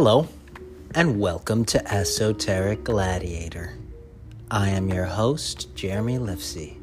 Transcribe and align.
Hello, 0.00 0.28
and 0.94 1.18
welcome 1.18 1.64
to 1.64 1.92
Esoteric 1.92 2.84
Gladiator. 2.84 3.76
I 4.48 4.68
am 4.68 4.88
your 4.90 5.06
host, 5.06 5.74
Jeremy 5.74 6.18
Lifsey. 6.18 6.76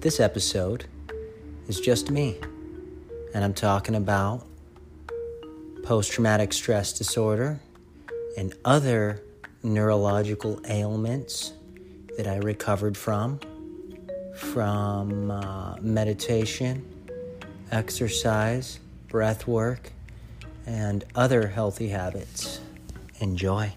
This 0.00 0.18
episode 0.18 0.86
is 1.68 1.78
just 1.78 2.10
me, 2.10 2.38
and 3.34 3.44
I'm 3.44 3.52
talking 3.52 3.94
about 3.94 4.46
post 5.82 6.10
traumatic 6.10 6.54
stress 6.54 6.94
disorder 6.94 7.60
and 8.38 8.54
other 8.64 9.20
neurological 9.62 10.58
ailments 10.70 11.52
that 12.16 12.26
I 12.26 12.36
recovered 12.38 12.96
from 12.96 13.40
from 14.34 15.30
uh, 15.30 15.76
meditation, 15.82 16.82
exercise, 17.70 18.80
breath 19.06 19.46
work, 19.46 19.92
and 20.66 21.04
other 21.14 21.46
healthy 21.46 21.88
habits. 21.88 22.60
Enjoy. 23.20 23.72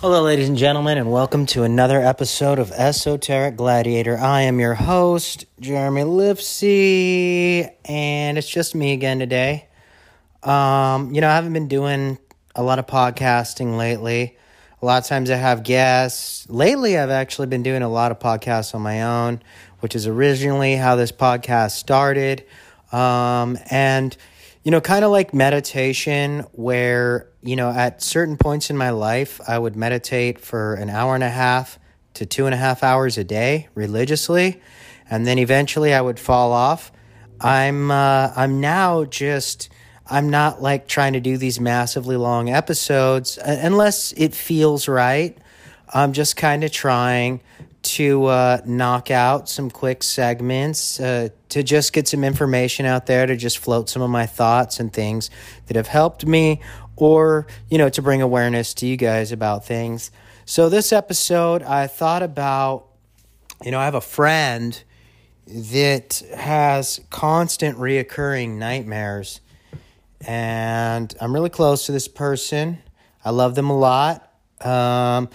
Hello, 0.00 0.22
ladies 0.22 0.48
and 0.48 0.56
gentlemen, 0.56 0.96
and 0.96 1.10
welcome 1.10 1.44
to 1.46 1.64
another 1.64 2.00
episode 2.00 2.60
of 2.60 2.70
Esoteric 2.70 3.56
Gladiator. 3.56 4.16
I 4.16 4.42
am 4.42 4.60
your 4.60 4.74
host, 4.74 5.46
Jeremy 5.58 6.02
Lipsy, 6.02 7.68
and 7.84 8.38
it's 8.38 8.48
just 8.48 8.76
me 8.76 8.92
again 8.92 9.18
today. 9.18 9.66
Um, 10.44 11.12
you 11.12 11.20
know, 11.20 11.28
I 11.28 11.34
haven't 11.34 11.52
been 11.52 11.66
doing 11.66 12.16
a 12.54 12.62
lot 12.62 12.78
of 12.78 12.86
podcasting 12.86 13.76
lately. 13.76 14.36
A 14.80 14.86
lot 14.86 15.02
of 15.02 15.08
times 15.08 15.30
I 15.30 15.36
have 15.36 15.64
guests. 15.64 16.48
Lately, 16.48 16.96
I've 16.96 17.10
actually 17.10 17.48
been 17.48 17.64
doing 17.64 17.82
a 17.82 17.88
lot 17.88 18.12
of 18.12 18.20
podcasts 18.20 18.76
on 18.76 18.82
my 18.82 19.02
own, 19.02 19.42
which 19.80 19.94
is 19.94 20.06
originally 20.06 20.76
how 20.76 20.96
this 20.96 21.12
podcast 21.12 21.72
started. 21.72 22.44
Um, 22.92 23.58
and, 23.70 24.16
you 24.62 24.70
know, 24.70 24.80
kind 24.80 25.04
of 25.04 25.10
like 25.10 25.34
meditation, 25.34 26.40
where, 26.52 27.28
you 27.42 27.56
know, 27.56 27.70
at 27.70 28.02
certain 28.02 28.36
points 28.36 28.70
in 28.70 28.76
my 28.76 28.90
life, 28.90 29.40
I 29.46 29.58
would 29.58 29.76
meditate 29.76 30.40
for 30.40 30.74
an 30.74 30.90
hour 30.90 31.14
and 31.14 31.24
a 31.24 31.30
half 31.30 31.78
to 32.14 32.26
two 32.26 32.46
and 32.46 32.54
a 32.54 32.58
half 32.58 32.82
hours 32.82 33.18
a 33.18 33.24
day 33.24 33.68
religiously. 33.74 34.60
And 35.10 35.26
then 35.26 35.38
eventually 35.38 35.94
I 35.94 36.00
would 36.00 36.18
fall 36.18 36.52
off. 36.52 36.92
I'm, 37.40 37.90
uh, 37.90 38.32
I'm 38.34 38.60
now 38.60 39.04
just 39.04 39.70
I'm 40.10 40.30
not 40.30 40.62
like 40.62 40.88
trying 40.88 41.12
to 41.12 41.20
do 41.20 41.36
these 41.36 41.60
massively 41.60 42.16
long 42.16 42.48
episodes 42.48 43.38
unless 43.38 44.12
it 44.12 44.34
feels 44.34 44.88
right. 44.88 45.36
I'm 45.92 46.12
just 46.14 46.36
kind 46.36 46.64
of 46.64 46.72
trying 46.72 47.40
to 47.88 48.24
uh, 48.26 48.60
knock 48.64 49.10
out 49.10 49.48
some 49.48 49.70
quick 49.70 50.02
segments 50.02 51.00
uh, 51.00 51.28
to 51.48 51.62
just 51.62 51.92
get 51.92 52.08
some 52.08 52.24
information 52.24 52.86
out 52.86 53.06
there 53.06 53.26
to 53.26 53.36
just 53.36 53.58
float 53.58 53.88
some 53.88 54.02
of 54.02 54.10
my 54.10 54.26
thoughts 54.26 54.80
and 54.80 54.92
things 54.92 55.30
that 55.66 55.76
have 55.76 55.88
helped 55.88 56.26
me 56.26 56.60
or 56.96 57.46
you 57.68 57.78
know 57.78 57.88
to 57.88 58.02
bring 58.02 58.22
awareness 58.22 58.74
to 58.74 58.86
you 58.86 58.96
guys 58.96 59.32
about 59.32 59.64
things 59.64 60.10
so 60.44 60.68
this 60.68 60.92
episode 60.92 61.62
i 61.62 61.86
thought 61.86 62.22
about 62.22 62.86
you 63.64 63.70
know 63.70 63.78
i 63.78 63.84
have 63.84 63.94
a 63.94 64.00
friend 64.00 64.82
that 65.46 66.22
has 66.36 67.00
constant 67.10 67.78
reoccurring 67.78 68.56
nightmares 68.58 69.40
and 70.20 71.14
I'm 71.20 71.32
really 71.32 71.50
close 71.50 71.86
to 71.86 71.92
this 71.92 72.08
person. 72.08 72.78
I 73.24 73.30
love 73.30 73.54
them 73.54 73.70
a 73.70 73.78
lot. 73.78 74.32
Um, 74.60 75.28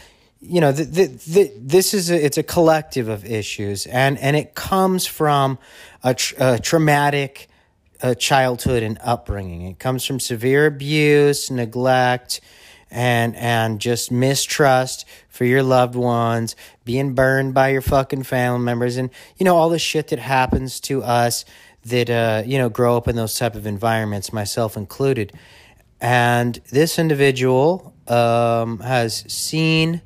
you 0.45 0.59
know, 0.59 0.71
the, 0.71 0.83
the, 0.83 1.05
the, 1.07 1.51
this 1.57 1.93
is 1.93 2.11
a, 2.11 2.25
it's 2.25 2.37
a 2.37 2.43
collective 2.43 3.07
of 3.07 3.25
issues, 3.25 3.85
and 3.85 4.17
and 4.19 4.35
it 4.35 4.55
comes 4.55 5.05
from 5.05 5.57
a, 6.03 6.13
tr- 6.13 6.35
a 6.37 6.59
traumatic 6.59 7.47
uh, 8.01 8.13
childhood 8.13 8.83
and 8.83 8.99
upbringing. 9.01 9.61
It 9.63 9.79
comes 9.79 10.05
from 10.05 10.19
severe 10.19 10.65
abuse, 10.65 11.49
neglect, 11.49 12.41
and 12.91 13.35
and 13.37 13.79
just 13.79 14.11
mistrust 14.11 15.05
for 15.29 15.45
your 15.45 15.63
loved 15.63 15.95
ones, 15.95 16.57
being 16.83 17.15
burned 17.15 17.53
by 17.53 17.69
your 17.69 17.81
fucking 17.81 18.23
family 18.23 18.59
members, 18.59 18.97
and 18.97 19.09
you 19.37 19.45
know 19.45 19.55
all 19.55 19.69
the 19.69 19.79
shit 19.79 20.09
that 20.09 20.19
happens 20.19 20.81
to 20.81 21.01
us 21.03 21.45
that 21.85 22.09
uh, 22.09 22.43
you 22.45 22.57
know 22.57 22.67
grow 22.67 22.97
up 22.97 23.07
in 23.07 23.15
those 23.15 23.37
type 23.37 23.55
of 23.55 23.65
environments, 23.65 24.33
myself 24.33 24.75
included. 24.75 25.31
And 26.01 26.59
this 26.69 26.99
individual 26.99 27.93
um, 28.09 28.79
has 28.81 29.23
seen 29.31 30.01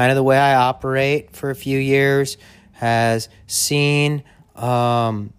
kind 0.00 0.10
of 0.10 0.16
the 0.16 0.22
way 0.22 0.38
I 0.38 0.54
operate 0.54 1.36
for 1.36 1.50
a 1.50 1.54
few 1.54 1.78
years, 1.78 2.38
has 2.72 3.28
seen 3.46 4.24
um, 4.56 5.34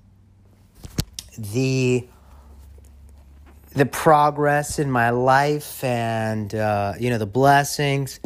the 1.36 2.06
the 3.74 3.88
progress 3.88 4.78
in 4.78 4.92
my 4.92 5.10
life 5.10 5.84
and 5.84 6.54
uh, 6.54 6.94
you 7.00 7.10
know 7.10 7.18
the 7.18 7.26
blessings 7.26 8.20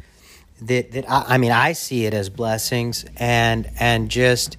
that 0.63 0.91
that 0.91 1.09
I, 1.09 1.35
I 1.35 1.38
mean 1.38 1.53
I 1.53 1.72
see 1.72 2.06
it 2.06 2.13
as 2.13 2.29
blessings 2.29 3.06
and 3.16 3.72
and 3.79 4.12
just 4.12 4.57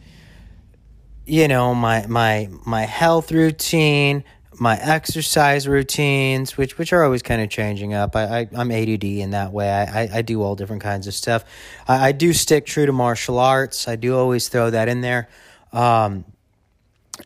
you 1.27 1.47
know 1.47 1.75
my 1.75 2.07
my 2.07 2.49
my 2.65 2.87
health 2.87 3.31
routine 3.33 4.25
my 4.59 4.77
exercise 4.79 5.69
routines 5.69 6.57
which 6.57 6.79
which 6.79 6.93
are 6.93 7.05
always 7.05 7.23
kind 7.23 7.43
of 7.43 7.51
changing 7.51 7.95
up. 7.95 8.17
I, 8.17 8.41
I 8.41 8.49
i'm 8.57 8.71
add 8.71 9.05
in 9.05 9.31
that 9.31 9.53
way. 9.53 9.71
I, 9.71 10.03
I, 10.03 10.09
I 10.15 10.23
do 10.23 10.43
all 10.43 10.55
different 10.55 10.83
kinds 10.83 11.07
of 11.07 11.15
stuff. 11.15 11.45
I, 11.87 12.09
I 12.09 12.13
do 12.13 12.33
stick 12.33 12.67
true 12.67 12.87
to 12.87 12.93
martial 12.93 13.39
arts. 13.39 13.89
I 13.89 13.97
do 13.97 14.17
always 14.17 14.49
throw 14.49 14.71
that 14.71 14.89
in 14.89 15.01
there. 15.01 15.29
Um 15.73 16.25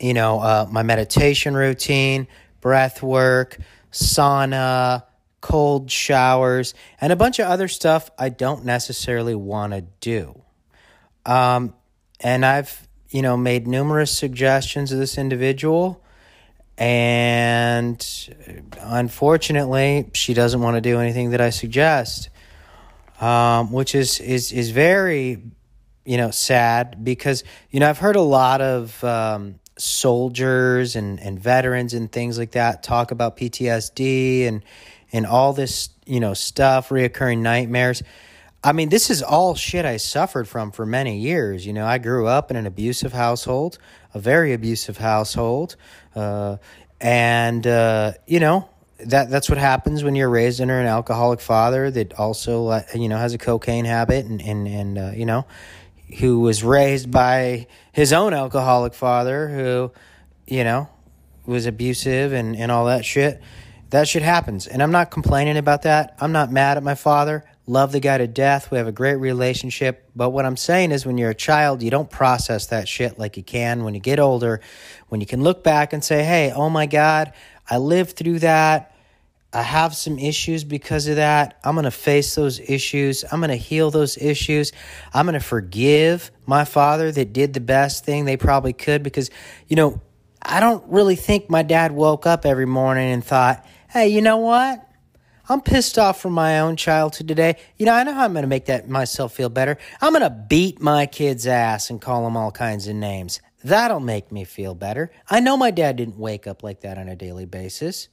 you 0.01 0.15
know 0.15 0.41
uh, 0.41 0.67
my 0.71 0.83
meditation 0.83 1.57
routine 1.57 2.29
breath 2.61 3.03
work 3.03 3.59
sauna 3.91 5.03
cold 5.41 5.91
showers 5.91 6.75
and 7.01 7.13
a 7.13 7.17
bunch 7.17 7.41
of 7.41 7.47
other 7.47 7.67
stuff 7.67 8.09
i 8.19 8.29
don't 8.29 8.65
necessarily 8.65 9.35
want 9.35 9.73
to 9.73 9.81
do. 10.01 10.43
Um 11.27 11.75
and 12.21 12.45
i've 12.45 12.87
you 13.11 13.23
know, 13.23 13.37
made 13.37 13.67
numerous 13.67 14.17
suggestions 14.17 14.91
to 14.91 14.97
this 14.97 15.19
individual. 15.19 16.03
And 16.81 18.03
unfortunately, 18.81 20.11
she 20.15 20.33
doesn't 20.33 20.63
want 20.63 20.79
to 20.79 20.81
do 20.81 20.99
anything 20.99 21.33
that 21.33 21.41
I 21.43 21.51
suggest, 21.51 22.31
um, 23.21 23.71
which 23.71 23.95
is, 23.95 24.19
is, 24.19 24.51
is 24.51 24.71
very, 24.71 25.43
you 26.07 26.17
know, 26.17 26.31
sad 26.31 27.05
because, 27.05 27.45
you 27.71 27.81
know, 27.81 27.89
I've 27.91 27.99
heard 27.99 28.17
a 28.17 28.23
lot 28.23 28.63
of 28.63 29.05
um, 29.05 29.61
soldiers 29.77 30.97
and, 30.97 31.21
and 31.21 31.39
veterans 31.39 31.93
and 31.93 32.11
things 32.11 32.39
like 32.39 32.53
that 32.53 32.83
talk 32.83 33.11
about 33.11 33.37
PTSD 33.37 34.49
and, 34.49 34.65
and 35.13 35.27
all 35.27 35.53
this, 35.53 35.91
you 36.07 36.19
know, 36.19 36.33
stuff, 36.33 36.89
reoccurring 36.89 37.41
nightmares. 37.41 38.03
I 38.63 38.73
mean, 38.73 38.91
this 38.91 39.09
is 39.09 39.23
all 39.23 39.55
shit 39.55 39.87
I 39.87 39.97
suffered 39.97 40.47
from 40.47 40.71
for 40.71 40.85
many 40.85 41.19
years. 41.19 41.67
You 41.67 41.73
know, 41.73 41.87
I 41.87 41.97
grew 41.99 42.27
up 42.27 42.51
in 42.51 42.57
an 42.57 42.67
abusive 42.67 43.13
household, 43.13 43.79
a 44.13 44.19
very 44.19 44.53
abusive 44.53 44.99
household, 44.99 45.77
uh, 46.15 46.59
and 47.01 47.67
uh, 47.67 48.13
you 48.27 48.39
know 48.39 48.69
that 49.07 49.31
that's 49.31 49.49
what 49.49 49.57
happens 49.57 50.05
when 50.05 50.15
you're 50.15 50.29
raised 50.29 50.61
under 50.61 50.79
an 50.79 50.87
alcoholic 50.87 51.41
father 51.41 51.91
that 51.91 52.13
also 52.15 52.69
uh, 52.69 52.83
you 52.95 53.09
know 53.09 53.17
has 53.17 53.33
a 53.33 53.39
cocaine 53.39 53.87
habit 53.87 54.27
and 54.27 54.43
and 54.43 54.69
and 54.69 54.99
uh, 54.99 55.13
you 55.15 55.25
know 55.25 55.47
who 56.19 56.41
was 56.41 56.63
raised 56.63 57.11
by 57.11 57.67
his 57.93 58.13
own 58.13 58.35
alcoholic 58.35 58.93
father 58.93 59.49
who 59.49 59.91
you 60.47 60.65
know 60.65 60.87
was 61.47 61.65
abusive 61.65 62.35
and 62.35 62.55
and 62.57 62.71
all 62.71 62.87
that 62.87 63.07
shit. 63.07 63.41
That 63.89 64.07
shit 64.07 64.23
happens, 64.23 64.69
and 64.69 64.83
I'm 64.83 64.93
not 64.93 65.11
complaining 65.11 65.57
about 65.57 65.83
that. 65.83 66.15
I'm 66.21 66.31
not 66.31 66.53
mad 66.53 66.77
at 66.77 66.83
my 66.85 66.95
father 66.95 67.45
love 67.71 67.93
the 67.93 68.01
guy 68.01 68.19
to 68.19 68.27
death. 68.27 68.71
We 68.71 68.79
have 68.79 68.89
a 68.89 68.93
great 68.93 69.17
relationship. 69.17 70.11
But 70.15 70.31
what 70.31 70.45
I'm 70.45 70.57
saying 70.57 70.93
is, 70.93 71.07
when 71.07 71.19
you're 71.19 71.31
a 71.31 71.35
child, 71.35 71.83
you 71.83 71.91
don't 71.91 72.11
process 72.11 72.67
that 72.67 72.89
shit 72.89 73.19
like 73.19 73.37
you 73.37 73.43
can 73.43 73.85
when 73.85 73.95
you 73.95 74.01
get 74.01 74.19
older, 74.19 74.61
when 75.09 75.21
you 75.21 75.27
can 75.27 75.43
look 75.43 75.63
back 75.63 75.93
and 75.93 76.05
say, 76.05 76.25
hey, 76.25 76.53
oh 76.53 76.69
my 76.69 76.87
God, 76.87 77.33
I 77.69 77.79
lived 77.79 78.17
through 78.17 78.41
that. 78.41 78.95
I 79.53 79.63
have 79.63 79.97
some 79.97 80.19
issues 80.19 80.63
because 80.63 81.09
of 81.09 81.17
that. 81.17 81.59
I'm 81.65 81.75
going 81.75 81.85
to 81.85 81.91
face 81.91 82.35
those 82.35 82.61
issues. 82.61 83.25
I'm 83.31 83.41
going 83.41 83.51
to 83.51 83.57
heal 83.57 83.91
those 83.91 84.17
issues. 84.17 84.73
I'm 85.13 85.27
going 85.27 85.35
to 85.35 85.45
forgive 85.45 86.31
my 86.47 86.65
father 86.65 87.11
that 87.11 87.33
did 87.33 87.55
the 87.55 87.61
best 87.61 88.05
thing 88.05 88.25
they 88.25 88.37
probably 88.37 88.73
could 88.73 89.03
because, 89.03 89.31
you 89.67 89.77
know, 89.77 90.01
I 90.43 90.61
don't 90.61 90.85
really 90.89 91.17
think 91.17 91.51
my 91.51 91.63
dad 91.63 91.93
woke 91.93 92.27
up 92.27 92.47
every 92.47 92.67
morning 92.67 93.13
and 93.13 93.25
thought, 93.25 93.67
hey, 93.89 94.09
you 94.09 94.23
know 94.23 94.39
what? 94.39 94.87
I'm 95.51 95.61
pissed 95.61 95.99
off 95.99 96.21
from 96.21 96.33
my 96.33 96.61
own 96.61 96.77
childhood 96.77 97.27
today. 97.27 97.57
You 97.77 97.85
know, 97.85 97.93
I 97.93 98.05
know 98.05 98.15
how 98.15 98.25
I'm 98.25 98.33
going 98.33 98.45
to 98.45 98.49
make 98.49 98.67
that 98.67 98.89
myself 98.89 99.35
feel 99.35 99.49
better. 99.49 99.79
I'm 100.01 100.13
going 100.13 100.23
to 100.23 100.31
beat 100.31 100.81
my 100.81 101.07
kid's 101.07 101.45
ass 101.45 101.91
and 101.91 102.01
call 102.01 102.25
him 102.25 102.37
all 102.37 102.53
kinds 102.53 102.87
of 102.87 102.95
names. 102.95 103.41
That'll 103.65 103.99
make 103.99 104.31
me 104.31 104.45
feel 104.45 104.77
better. 104.77 105.11
I 105.29 105.41
know 105.41 105.57
my 105.57 105.73
dad 105.73 105.97
didn't 105.97 106.19
wake 106.19 106.47
up 106.47 106.63
like 106.63 106.83
that 106.83 106.99
on 106.99 107.09
a 107.09 107.17
daily 107.17 107.47
basis. 107.47 108.09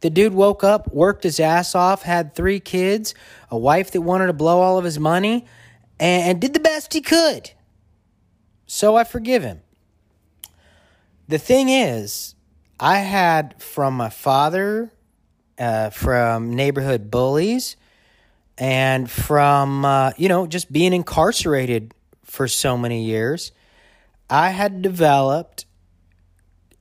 The 0.00 0.10
dude 0.10 0.32
woke 0.32 0.62
up, 0.62 0.94
worked 0.94 1.24
his 1.24 1.40
ass 1.40 1.74
off, 1.74 2.02
had 2.02 2.36
three 2.36 2.60
kids, 2.60 3.16
a 3.50 3.58
wife 3.58 3.90
that 3.90 4.02
wanted 4.02 4.28
to 4.28 4.32
blow 4.32 4.60
all 4.60 4.78
of 4.78 4.84
his 4.84 5.00
money, 5.00 5.46
and, 5.98 6.40
did 6.40 6.54
the 6.54 6.60
best 6.60 6.92
he 6.92 7.00
could. 7.00 7.50
So 8.66 8.94
I 8.94 9.02
forgive 9.02 9.42
him. 9.42 9.62
The 11.26 11.38
thing 11.38 11.68
is, 11.68 12.36
I 12.78 12.98
had 12.98 13.60
from 13.60 13.94
my 13.94 14.10
father, 14.10 14.92
uh, 15.58 15.90
from 15.90 16.54
neighborhood 16.54 17.10
bullies, 17.10 17.76
and 18.56 19.10
from, 19.10 19.84
uh, 19.84 20.12
you 20.16 20.28
know, 20.28 20.46
just 20.46 20.72
being 20.72 20.92
incarcerated 20.92 21.92
for 22.22 22.46
so 22.48 22.76
many 22.76 23.04
years, 23.04 23.52
I 24.30 24.50
had 24.50 24.82
developed 24.82 25.66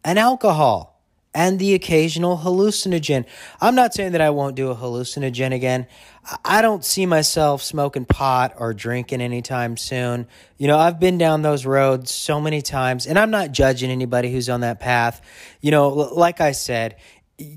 and 0.04 0.20
alcohol 0.20 0.98
and 1.34 1.60
the 1.60 1.76
occasional 1.76 2.40
hallucinogen. 2.40 3.26
I'm 3.62 3.76
not 3.76 3.94
saying 3.94 4.14
that 4.14 4.22
I 4.22 4.32
won't 4.32 4.56
do 4.56 4.72
a 4.72 4.76
hallucinogen 4.76 5.54
again. 5.54 5.86
I 6.44 6.62
don't 6.62 6.84
see 6.84 7.06
myself 7.06 7.62
smoking 7.62 8.06
pot 8.06 8.56
or 8.58 8.74
drinking 8.74 9.22
anytime 9.22 9.78
soon. 9.78 10.28
You 10.58 10.68
know, 10.68 10.80
I've 10.80 11.00
been 11.00 11.20
down 11.20 11.44
those 11.44 11.66
roads 11.66 12.12
so 12.12 12.42
many 12.42 12.62
times, 12.64 13.06
and 13.06 13.20
I'm 13.20 13.30
not 13.30 13.52
judging 13.52 13.92
anybody 13.92 14.32
who's 14.32 14.50
on 14.50 14.62
that 14.62 14.80
path. 14.80 15.22
You 15.62 15.70
know, 15.70 15.90
like 15.90 16.42
I 16.42 16.54
said 16.54 16.96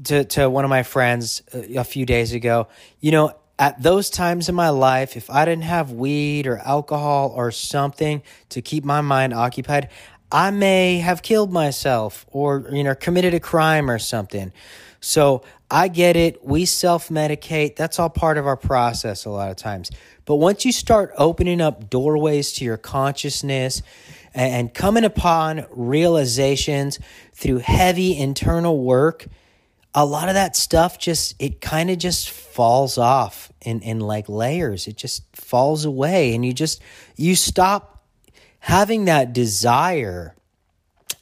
to, 0.04 0.24
to 0.24 0.50
one 0.50 0.64
of 0.64 0.70
my 0.70 0.82
friends 0.82 1.42
uh, 1.54 1.62
a 1.76 1.84
few 1.84 2.06
days 2.06 2.32
ago, 2.32 2.68
you 3.00 3.10
know, 3.10 3.32
at 3.58 3.82
those 3.82 4.08
times 4.08 4.48
in 4.48 4.54
my 4.54 4.70
life, 4.70 5.16
if 5.16 5.28
I 5.28 5.44
didn't 5.44 5.64
have 5.64 5.92
weed 5.92 6.46
or 6.46 6.58
alcohol 6.58 7.32
or 7.34 7.50
something 7.50 8.22
to 8.48 8.62
keep 8.62 8.84
my 8.84 9.02
mind 9.02 9.34
occupied, 9.34 9.90
I 10.32 10.50
may 10.50 10.98
have 10.98 11.22
killed 11.22 11.52
myself 11.52 12.24
or, 12.30 12.66
you 12.72 12.82
know, 12.82 12.94
committed 12.94 13.34
a 13.34 13.40
crime 13.40 13.90
or 13.90 13.98
something. 13.98 14.52
So 15.00 15.42
I 15.70 15.88
get 15.88 16.16
it. 16.16 16.44
We 16.44 16.64
self 16.64 17.08
medicate. 17.08 17.76
That's 17.76 17.98
all 17.98 18.10
part 18.10 18.38
of 18.38 18.46
our 18.46 18.56
process 18.56 19.24
a 19.24 19.30
lot 19.30 19.50
of 19.50 19.56
times. 19.56 19.90
But 20.24 20.36
once 20.36 20.64
you 20.64 20.72
start 20.72 21.12
opening 21.18 21.60
up 21.60 21.90
doorways 21.90 22.52
to 22.54 22.64
your 22.64 22.76
consciousness 22.76 23.82
and 24.32 24.72
coming 24.72 25.04
upon 25.04 25.66
realizations 25.70 26.98
through 27.34 27.58
heavy 27.58 28.16
internal 28.16 28.82
work, 28.82 29.26
a 29.94 30.04
lot 30.04 30.28
of 30.28 30.34
that 30.34 30.54
stuff 30.54 30.98
just, 30.98 31.34
it 31.38 31.60
kind 31.60 31.90
of 31.90 31.98
just 31.98 32.30
falls 32.30 32.98
off 32.98 33.52
in, 33.62 33.80
in 33.80 34.00
like 34.00 34.28
layers. 34.28 34.86
It 34.86 34.96
just 34.96 35.24
falls 35.34 35.84
away 35.84 36.34
and 36.34 36.44
you 36.44 36.52
just, 36.52 36.80
you 37.16 37.34
stop 37.34 38.04
having 38.60 39.06
that 39.06 39.32
desire 39.32 40.34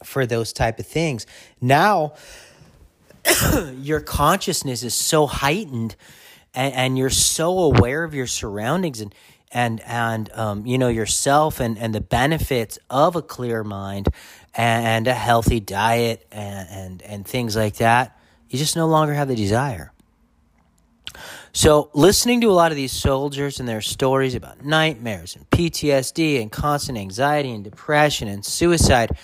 for 0.05 0.27
those 0.27 0.53
type 0.53 0.79
of 0.79 0.87
things. 0.87 1.27
Now, 1.61 2.15
your 3.77 4.01
consciousness 4.01 4.83
is 4.83 4.95
so 4.95 5.27
heightened 5.27 5.97
and, 6.55 6.75
and, 6.75 6.99
you're 6.99 7.11
so 7.11 7.59
aware 7.59 8.05
of 8.05 8.15
your 8.15 8.27
surroundings 8.27 9.01
and 9.01 9.15
and 9.51 9.81
and 9.87 10.31
um, 10.33 10.67
you 10.67 10.79
know 10.79 10.89
yourself 10.89 11.61
and, 11.61 11.79
and 11.79 11.95
the 11.95 12.01
benefits 12.01 12.79
of 12.91 13.17
a 13.17 13.23
clear 13.23 13.65
mind 13.65 14.09
and, 14.55 15.07
a 15.07 15.15
healthy 15.15 15.61
diet 15.61 16.27
and, 16.33 16.69
and 16.71 17.03
and 17.03 17.27
things 17.27 17.55
like 17.55 17.77
that 17.77 18.18
you 18.49 18.59
just 18.59 18.77
no 18.77 18.87
longer 18.87 19.15
have 19.15 19.29
the 19.29 19.37
desire 19.37 19.93
so, 21.53 21.91
listening 21.95 22.41
to 22.43 22.51
a 22.51 22.53
lot 22.53 22.73
of 22.73 22.77
these 22.77 22.93
soldiers 22.93 23.59
and 23.59 23.69
their 23.69 23.81
stories 23.81 24.35
about 24.35 24.65
nightmares 24.65 25.35
and 25.35 25.49
PTSD 25.51 26.41
and 26.41 26.53
constant 26.53 26.99
anxiety 26.99 27.51
and 27.51 27.65
depression 27.65 28.29
and 28.29 28.45
suicide, 28.45 29.19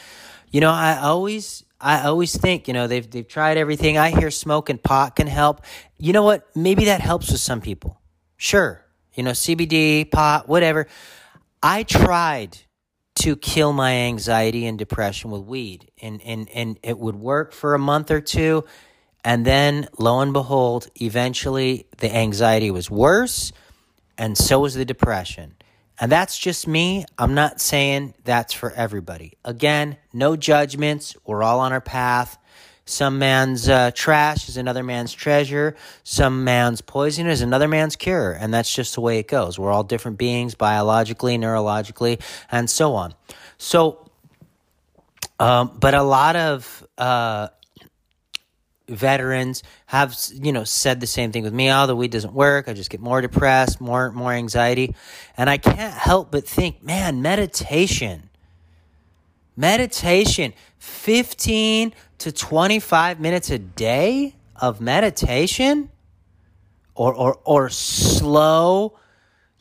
you 0.51 0.61
know, 0.61 0.71
I 0.71 0.99
always 0.99 1.65
I 1.81 2.07
always 2.07 2.37
think, 2.37 2.67
you 2.67 2.75
know, 2.75 2.87
they've 2.87 3.09
they've 3.09 3.29
tried 3.29 3.57
everything. 3.59 3.99
I 3.99 4.11
hear 4.11 4.31
smoking 4.31 4.79
pot 4.79 5.17
can 5.17 5.27
help. 5.27 5.65
You 5.99 6.13
know 6.13 6.23
what? 6.23 6.45
Maybe 6.57 6.87
that 6.87 7.01
helps 7.01 7.31
with 7.31 7.41
some 7.41 7.61
people. 7.61 8.01
Sure. 8.37 8.85
You 9.15 9.23
know, 9.23 9.33
CBD, 9.33 10.11
pot, 10.11 10.49
whatever. 10.49 10.87
I 11.63 11.83
tried 11.83 12.59
to 13.17 13.37
kill 13.37 13.73
my 13.73 13.93
anxiety 13.93 14.67
and 14.67 14.79
depression 14.79 15.31
with 15.31 15.43
weed 15.43 15.91
and 16.03 16.21
and 16.23 16.49
and 16.51 16.79
it 16.83 16.99
would 16.99 17.17
work 17.17 17.53
for 17.53 17.75
a 17.75 17.79
month 17.79 18.11
or 18.11 18.21
two 18.21 18.65
and 19.25 19.45
then, 19.47 19.89
lo 19.99 20.21
and 20.21 20.33
behold, 20.35 20.89
eventually 21.01 21.87
the 21.99 22.15
anxiety 22.15 22.71
was 22.71 22.91
worse, 22.91 23.53
and 24.19 24.37
so 24.37 24.61
was 24.61 24.75
the 24.75 24.85
depression. 24.85 25.55
And 25.99 26.13
that's 26.13 26.37
just 26.37 26.67
me. 26.67 27.05
I'm 27.17 27.35
not 27.35 27.61
saying 27.61 28.15
that's 28.25 28.53
for 28.53 28.71
everybody. 28.73 29.39
Again, 29.45 29.97
no 30.13 30.37
judgments. 30.37 31.17
We're 31.25 31.43
all 31.43 31.61
on 31.61 31.73
our 31.73 31.81
path. 31.81 32.37
Some 32.85 33.19
man's 33.19 33.69
uh, 33.69 33.93
trash 33.95 34.49
is 34.49 34.57
another 34.57 34.83
man's 34.83 35.13
treasure. 35.13 35.75
Some 36.03 36.45
man's 36.45 36.83
poison 36.83 37.27
is 37.27 37.41
another 37.41 37.69
man's 37.69 37.97
cure. 37.97 38.33
And 38.33 38.53
that's 38.53 38.75
just 38.75 38.95
the 38.95 39.01
way 39.01 39.19
it 39.19 39.29
goes. 39.29 39.59
We're 39.59 39.71
all 39.71 39.85
different 39.85 40.19
beings 40.19 40.55
biologically, 40.55 41.39
neurologically, 41.39 42.21
and 42.51 42.69
so 42.69 42.95
on. 42.95 43.15
So, 43.57 44.11
um, 45.41 45.79
but 45.81 45.95
a 45.95 46.03
lot 46.03 46.37
of 46.37 46.87
uh, 46.99 47.49
veterans 48.89 49.63
have 49.87 50.17
you 50.33 50.53
know 50.53 50.65
said 50.65 51.01
the 51.01 51.07
same 51.07 51.33
thing 51.33 51.43
with 51.43 51.55
me. 51.55 51.71
Oh 51.71 51.87
the 51.87 51.97
weed 51.97 52.11
doesn't 52.11 52.35
work. 52.35 52.69
I 52.69 52.73
just 52.75 52.91
get 52.91 53.01
more 53.01 53.21
depressed 53.21 53.81
more 53.81 54.11
more 54.13 54.33
anxiety. 54.33 54.95
And 55.37 55.49
i 55.49 55.59
can't 55.59 55.95
help 55.95 56.31
but 56.31 56.47
think 56.47 56.83
man 56.83 57.23
meditation. 57.23 58.31
Meditation. 59.57 60.53
15 60.79 61.95
to 62.19 62.33
25 62.33 63.21
minutes 63.21 63.51
a 63.51 63.59
day 63.59 64.35
of 64.57 64.81
meditation? 64.81 65.91
Or 66.95 67.15
or 67.15 67.41
or 67.45 67.71
slow 67.71 68.99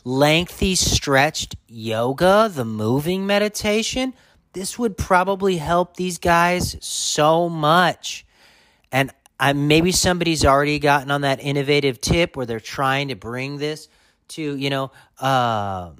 lengthy 0.04 0.76
stretched 0.76 1.56
yoga 1.68 2.52
the 2.54 2.66
moving 2.66 3.26
meditation? 3.26 4.14
This 4.52 4.78
would 4.78 4.98
probably 4.98 5.58
help 5.58 5.96
these 5.96 6.20
guys 6.20 6.78
so 6.80 7.50
much 7.50 8.24
and 8.94 9.12
I, 9.40 9.52
maybe 9.52 9.92
somebody's 9.92 10.46
already 10.46 10.80
gotten 10.80 11.12
on 11.12 11.22
that 11.22 11.44
innovative 11.44 12.00
tip 12.00 12.38
where 12.38 12.46
they're 12.46 12.62
trying 12.62 13.10
to 13.10 13.16
bring 13.16 13.58
this 13.58 13.90
to, 14.30 14.56
you 14.56 14.70
know, 14.70 14.92
uh, 15.20 15.92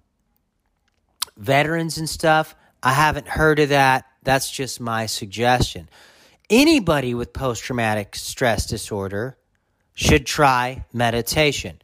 veterans 1.36 1.98
and 1.98 2.08
stuff. 2.08 2.56
I 2.82 2.94
haven't 2.94 3.28
heard 3.28 3.60
of 3.60 3.70
that. 3.70 4.06
That's 4.22 4.50
just 4.50 4.80
my 4.80 5.08
suggestion. 5.08 5.90
Anybody 6.50 7.16
with 7.16 7.34
post 7.34 7.64
traumatic 7.64 8.16
stress 8.16 8.68
disorder 8.68 9.38
should 9.96 10.26
try 10.26 10.86
meditation. 10.94 11.82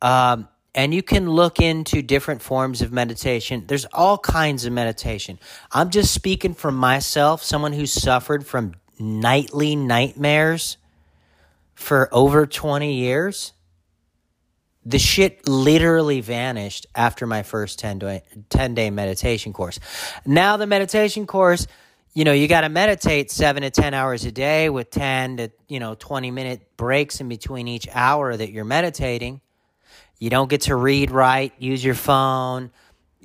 Um, 0.00 0.48
and 0.74 0.92
you 0.92 1.02
can 1.02 1.30
look 1.30 1.60
into 1.60 2.02
different 2.02 2.42
forms 2.42 2.82
of 2.82 2.92
meditation. 2.92 3.64
There's 3.66 3.84
all 3.86 4.18
kinds 4.18 4.64
of 4.64 4.72
meditation. 4.72 5.38
I'm 5.72 5.90
just 5.90 6.12
speaking 6.12 6.54
from 6.54 6.76
myself, 6.76 7.42
someone 7.42 7.72
who 7.72 7.86
suffered 7.86 8.46
from 8.46 8.74
nightly 8.98 9.76
nightmares 9.76 10.76
for 11.74 12.08
over 12.12 12.46
20 12.46 12.94
years, 12.94 13.52
the 14.84 14.98
shit 14.98 15.48
literally 15.48 16.20
vanished 16.20 16.86
after 16.94 17.26
my 17.26 17.42
first 17.42 17.78
10 17.78 17.98
day, 17.98 18.22
10 18.48 18.74
day 18.74 18.90
meditation 18.90 19.52
course. 19.52 19.78
Now, 20.24 20.56
the 20.56 20.66
meditation 20.66 21.26
course, 21.26 21.66
you 22.14 22.24
know, 22.24 22.32
you 22.32 22.48
got 22.48 22.62
to 22.62 22.68
meditate 22.68 23.30
seven 23.30 23.62
to 23.62 23.70
10 23.70 23.94
hours 23.94 24.24
a 24.24 24.32
day 24.32 24.70
with 24.70 24.90
10 24.90 25.36
to, 25.38 25.50
you 25.68 25.80
know, 25.80 25.96
20 25.96 26.30
minute 26.30 26.76
breaks 26.76 27.20
in 27.20 27.28
between 27.28 27.68
each 27.68 27.88
hour 27.92 28.34
that 28.34 28.52
you're 28.52 28.64
meditating. 28.64 29.40
You 30.18 30.30
don't 30.30 30.48
get 30.48 30.62
to 30.62 30.76
read, 30.76 31.10
write, 31.10 31.52
use 31.58 31.84
your 31.84 31.94
phone, 31.94 32.70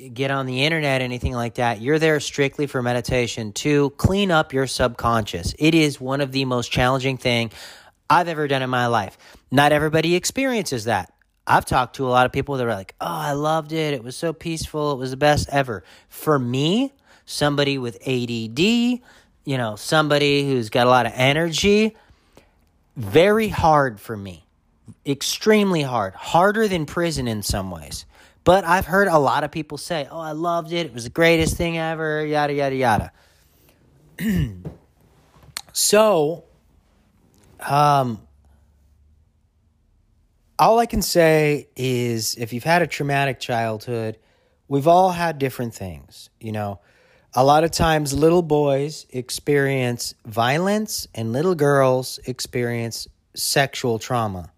get 0.10 0.32
on 0.32 0.46
the 0.46 0.64
internet, 0.64 1.02
anything 1.02 1.34
like 1.34 1.56
that. 1.56 1.82
You're 1.82 2.00
there 2.00 2.20
strictly 2.20 2.68
for 2.68 2.82
meditation 2.82 3.54
to 3.54 3.92
clean 3.92 4.32
up 4.32 4.54
your 4.54 4.68
subconscious. 4.68 5.54
It 5.60 5.76
is 5.76 6.00
one 6.00 6.22
of 6.22 6.32
the 6.32 6.46
most 6.46 6.72
challenging 6.72 7.18
thing 7.18 7.52
I've 8.10 8.28
ever 8.28 8.48
done 8.48 8.62
in 8.62 8.70
my 8.70 8.88
life. 8.88 9.18
Not 9.52 9.72
everybody 9.72 10.16
experiences 10.16 10.86
that. 10.86 11.14
I've 11.48 11.66
talked 11.66 11.96
to 11.96 12.08
a 12.08 12.10
lot 12.10 12.26
of 12.26 12.32
people 12.32 12.58
that 12.58 12.68
are 12.68 12.74
like, 12.74 12.96
oh, 13.02 13.08
I 13.08 13.34
loved 13.34 13.72
it. 13.72 13.94
It 13.94 14.04
was 14.04 14.16
so 14.16 14.32
peaceful. 14.34 14.94
It 14.94 14.98
was 14.98 15.12
the 15.12 15.18
best 15.18 15.50
ever. 15.52 15.84
For 16.08 16.38
me, 16.38 16.94
somebody 17.26 17.78
with 17.78 17.96
ADD, 18.08 18.60
you 18.60 19.02
know, 19.46 19.76
somebody 19.76 20.48
who's 20.48 20.70
got 20.70 20.88
a 20.88 20.90
lot 20.90 21.06
of 21.06 21.14
energy, 21.16 21.96
very 22.96 23.48
hard 23.48 24.00
for 24.00 24.16
me. 24.16 24.46
Extremely 25.06 25.82
hard. 25.82 26.14
Harder 26.14 26.68
than 26.68 26.86
prison 26.86 27.28
in 27.28 27.42
some 27.42 27.72
ways. 27.72 28.06
But 28.44 28.64
I've 28.64 28.86
heard 28.86 29.08
a 29.08 29.20
lot 29.20 29.44
of 29.44 29.52
people 29.52 29.78
say, 29.78 30.08
oh, 30.10 30.20
I 30.20 30.32
loved 30.32 30.72
it. 30.72 30.88
It 30.88 30.94
was 30.94 31.04
the 31.04 31.12
greatest 31.12 31.58
thing 31.58 31.78
ever, 31.78 32.26
yada, 32.26 32.54
yada, 32.54 32.76
yada. 32.76 33.12
so, 35.74 36.44
um, 37.60 38.20
all 40.58 40.80
I 40.80 40.86
can 40.86 41.02
say 41.02 41.70
is 41.76 42.36
if 42.36 42.54
you've 42.54 42.64
had 42.64 42.82
a 42.82 42.88
traumatic 42.88 43.40
childhood, 43.40 44.18
we've 44.68 44.88
all 44.88 45.12
had 45.12 45.38
different 45.38 45.74
things. 45.74 46.30
You 46.40 46.52
know, 46.52 46.80
a 47.34 47.44
lot 47.44 47.64
of 47.64 47.72
times 47.72 48.14
little 48.14 48.42
boys 48.42 49.06
experience 49.10 50.14
violence 50.26 51.08
and 51.14 51.32
little 51.32 51.56
girls 51.56 52.20
experience 52.26 53.08
sexual 53.36 54.00
trauma. 54.00 54.51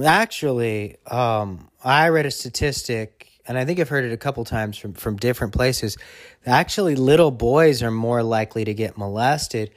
Actually, 0.00 0.96
um, 1.06 1.70
I 1.84 2.08
read 2.08 2.24
a 2.24 2.30
statistic, 2.30 3.28
and 3.46 3.58
I 3.58 3.64
think 3.64 3.78
I've 3.78 3.90
heard 3.90 4.04
it 4.04 4.12
a 4.12 4.16
couple 4.16 4.44
times 4.44 4.78
from, 4.78 4.94
from 4.94 5.16
different 5.16 5.52
places. 5.52 5.98
Actually, 6.46 6.96
little 6.96 7.30
boys 7.30 7.82
are 7.82 7.90
more 7.90 8.22
likely 8.22 8.64
to 8.64 8.72
get 8.72 8.96
molested, 8.96 9.70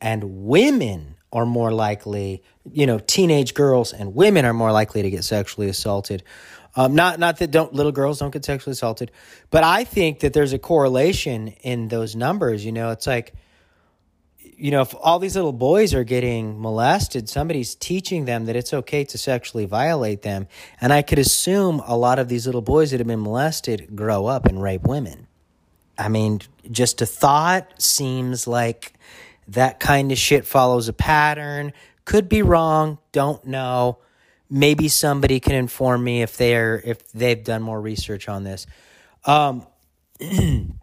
and 0.00 0.44
women 0.44 1.16
are 1.32 1.46
more 1.46 1.72
likely, 1.72 2.42
you 2.70 2.86
know, 2.86 2.98
teenage 2.98 3.54
girls 3.54 3.92
and 3.92 4.14
women 4.14 4.44
are 4.44 4.52
more 4.52 4.70
likely 4.70 5.02
to 5.02 5.10
get 5.10 5.24
sexually 5.24 5.68
assaulted. 5.68 6.22
Um, 6.76 6.94
not 6.94 7.18
not 7.18 7.38
that 7.38 7.50
don't 7.50 7.72
little 7.72 7.92
girls 7.92 8.18
don't 8.18 8.32
get 8.32 8.44
sexually 8.44 8.72
assaulted, 8.72 9.10
but 9.50 9.64
I 9.64 9.84
think 9.84 10.20
that 10.20 10.32
there's 10.32 10.52
a 10.52 10.58
correlation 10.58 11.48
in 11.48 11.88
those 11.88 12.14
numbers. 12.14 12.64
You 12.64 12.72
know, 12.72 12.90
it's 12.90 13.06
like, 13.06 13.34
you 14.56 14.70
know, 14.70 14.82
if 14.82 14.94
all 15.00 15.18
these 15.18 15.36
little 15.36 15.52
boys 15.52 15.94
are 15.94 16.04
getting 16.04 16.60
molested, 16.60 17.28
somebody's 17.28 17.74
teaching 17.74 18.24
them 18.24 18.46
that 18.46 18.56
it's 18.56 18.72
okay 18.72 19.04
to 19.04 19.18
sexually 19.18 19.64
violate 19.64 20.22
them, 20.22 20.48
and 20.80 20.92
I 20.92 21.02
could 21.02 21.18
assume 21.18 21.80
a 21.86 21.96
lot 21.96 22.18
of 22.18 22.28
these 22.28 22.46
little 22.46 22.62
boys 22.62 22.90
that 22.90 23.00
have 23.00 23.06
been 23.06 23.22
molested 23.22 23.94
grow 23.94 24.26
up 24.26 24.46
and 24.46 24.62
rape 24.62 24.82
women. 24.84 25.26
I 25.96 26.08
mean, 26.08 26.40
just 26.70 27.00
a 27.02 27.06
thought 27.06 27.80
seems 27.80 28.46
like 28.46 28.94
that 29.48 29.80
kind 29.80 30.10
of 30.10 30.18
shit 30.18 30.46
follows 30.46 30.88
a 30.88 30.92
pattern. 30.92 31.72
Could 32.04 32.28
be 32.28 32.42
wrong, 32.42 32.98
don't 33.12 33.44
know. 33.46 33.98
Maybe 34.50 34.88
somebody 34.88 35.40
can 35.40 35.54
inform 35.54 36.04
me 36.04 36.22
if 36.22 36.36
they're 36.36 36.80
if 36.84 37.10
they've 37.12 37.42
done 37.42 37.62
more 37.62 37.80
research 37.80 38.28
on 38.28 38.44
this. 38.44 38.66
Um, 39.24 39.66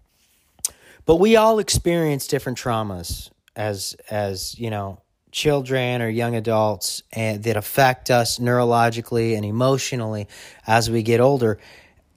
but 1.06 1.16
we 1.18 1.36
all 1.36 1.60
experience 1.60 2.28
different 2.28 2.58
traumas 2.58 3.30
as 3.56 3.96
as, 4.10 4.58
you 4.60 4.70
know, 4.70 5.02
children 5.32 6.02
or 6.02 6.10
young 6.10 6.36
adults 6.36 7.04
and 7.14 7.44
that 7.44 7.56
affect 7.56 8.12
us 8.12 8.38
neurologically 8.38 9.36
and 9.36 9.46
emotionally 9.46 10.28
as 10.68 10.90
we 10.90 11.04
get 11.04 11.20
older. 11.20 11.58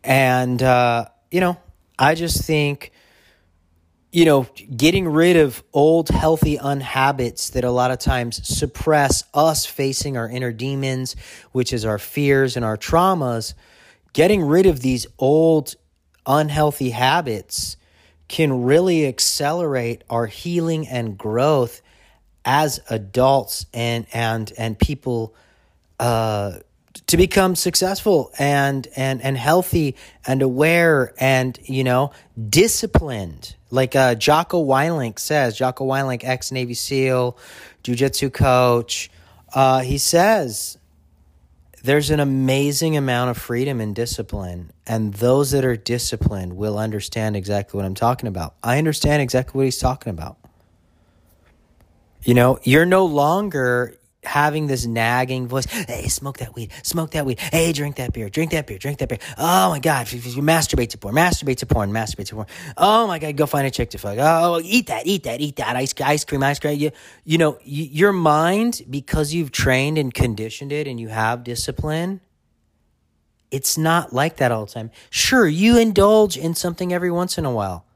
And 0.02 0.62
uh, 0.62 1.06
you 1.30 1.40
know, 1.40 1.56
I 1.98 2.14
just 2.14 2.42
think 2.44 2.92
you 4.14 4.24
know, 4.24 4.46
getting 4.76 5.08
rid 5.08 5.36
of 5.36 5.64
old 5.72 6.08
healthy 6.08 6.56
unhabits 6.56 7.50
that 7.50 7.64
a 7.64 7.70
lot 7.72 7.90
of 7.90 7.98
times 7.98 8.46
suppress 8.46 9.24
us 9.34 9.66
facing 9.66 10.16
our 10.16 10.28
inner 10.28 10.52
demons, 10.52 11.16
which 11.50 11.72
is 11.72 11.84
our 11.84 11.98
fears 11.98 12.54
and 12.54 12.64
our 12.64 12.76
traumas, 12.76 13.54
getting 14.12 14.40
rid 14.40 14.66
of 14.66 14.82
these 14.82 15.04
old 15.18 15.74
unhealthy 16.26 16.90
habits 16.90 17.76
can 18.28 18.64
really 18.64 19.06
accelerate 19.06 20.02
our 20.08 20.26
healing 20.26 20.88
and 20.88 21.16
growth 21.18 21.82
as 22.44 22.80
adults 22.90 23.66
and 23.72 24.06
and 24.12 24.52
and 24.58 24.78
people 24.78 25.34
uh 26.00 26.52
to 27.06 27.16
become 27.16 27.54
successful 27.54 28.32
and 28.38 28.86
and 28.96 29.20
and 29.22 29.36
healthy 29.36 29.96
and 30.26 30.42
aware 30.42 31.12
and 31.18 31.58
you 31.64 31.84
know 31.84 32.12
disciplined. 32.48 33.56
Like 33.70 33.96
uh, 33.96 34.14
Jocko 34.14 34.64
Willink 34.64 35.18
says 35.18 35.56
Jocko 35.56 35.86
Willink 35.86 36.22
ex 36.24 36.52
Navy 36.52 36.74
SEAL 36.74 37.36
jiu-jitsu 37.82 38.30
coach 38.30 39.10
uh, 39.54 39.80
he 39.80 39.98
says 39.98 40.78
there's 41.84 42.08
an 42.08 42.18
amazing 42.18 42.96
amount 42.96 43.28
of 43.30 43.36
freedom 43.36 43.78
and 43.78 43.94
discipline 43.94 44.72
and 44.86 45.12
those 45.12 45.50
that 45.50 45.66
are 45.66 45.76
disciplined 45.76 46.56
will 46.56 46.78
understand 46.78 47.36
exactly 47.36 47.76
what 47.76 47.84
I'm 47.84 47.94
talking 47.94 48.26
about. 48.26 48.54
I 48.62 48.78
understand 48.78 49.20
exactly 49.20 49.58
what 49.58 49.64
he's 49.66 49.76
talking 49.76 50.08
about. 50.08 50.38
You 52.22 52.32
know, 52.32 52.58
you're 52.62 52.86
no 52.86 53.04
longer 53.04 53.98
having 54.26 54.66
this 54.66 54.86
nagging 54.86 55.48
voice. 55.48 55.66
Hey, 55.66 56.08
smoke 56.08 56.38
that 56.38 56.54
weed, 56.54 56.72
smoke 56.82 57.12
that 57.12 57.26
weed. 57.26 57.38
Hey, 57.38 57.72
drink 57.72 57.96
that 57.96 58.12
beer, 58.12 58.28
drink 58.28 58.52
that 58.52 58.66
beer, 58.66 58.78
drink 58.78 58.98
that 58.98 59.08
beer. 59.08 59.18
Oh 59.38 59.70
my 59.70 59.78
God, 59.78 60.10
you, 60.12 60.18
you 60.20 60.42
masturbate 60.42 60.90
to 60.90 60.98
porn, 60.98 61.14
masturbate 61.14 61.58
to 61.58 61.66
porn, 61.66 61.90
masturbate 61.90 62.26
to 62.26 62.34
porn. 62.34 62.46
Oh 62.76 63.06
my 63.06 63.18
God, 63.18 63.36
go 63.36 63.46
find 63.46 63.66
a 63.66 63.70
chick 63.70 63.90
to 63.90 63.98
fuck. 63.98 64.16
Oh, 64.18 64.60
eat 64.62 64.86
that, 64.88 65.06
eat 65.06 65.24
that, 65.24 65.40
eat 65.40 65.56
that. 65.56 65.76
Ice, 65.76 65.94
ice 66.00 66.24
cream, 66.24 66.42
ice 66.42 66.58
cream. 66.58 66.78
You, 66.78 66.90
you 67.24 67.38
know, 67.38 67.58
you, 67.62 67.84
your 67.84 68.12
mind, 68.12 68.82
because 68.88 69.32
you've 69.32 69.52
trained 69.52 69.98
and 69.98 70.12
conditioned 70.12 70.72
it 70.72 70.86
and 70.86 70.98
you 71.00 71.08
have 71.08 71.44
discipline, 71.44 72.20
it's 73.50 73.78
not 73.78 74.12
like 74.12 74.38
that 74.38 74.50
all 74.50 74.66
the 74.66 74.72
time. 74.72 74.90
Sure, 75.10 75.46
you 75.46 75.78
indulge 75.78 76.36
in 76.36 76.54
something 76.54 76.92
every 76.92 77.10
once 77.10 77.38
in 77.38 77.44
a 77.44 77.52
while. 77.52 77.86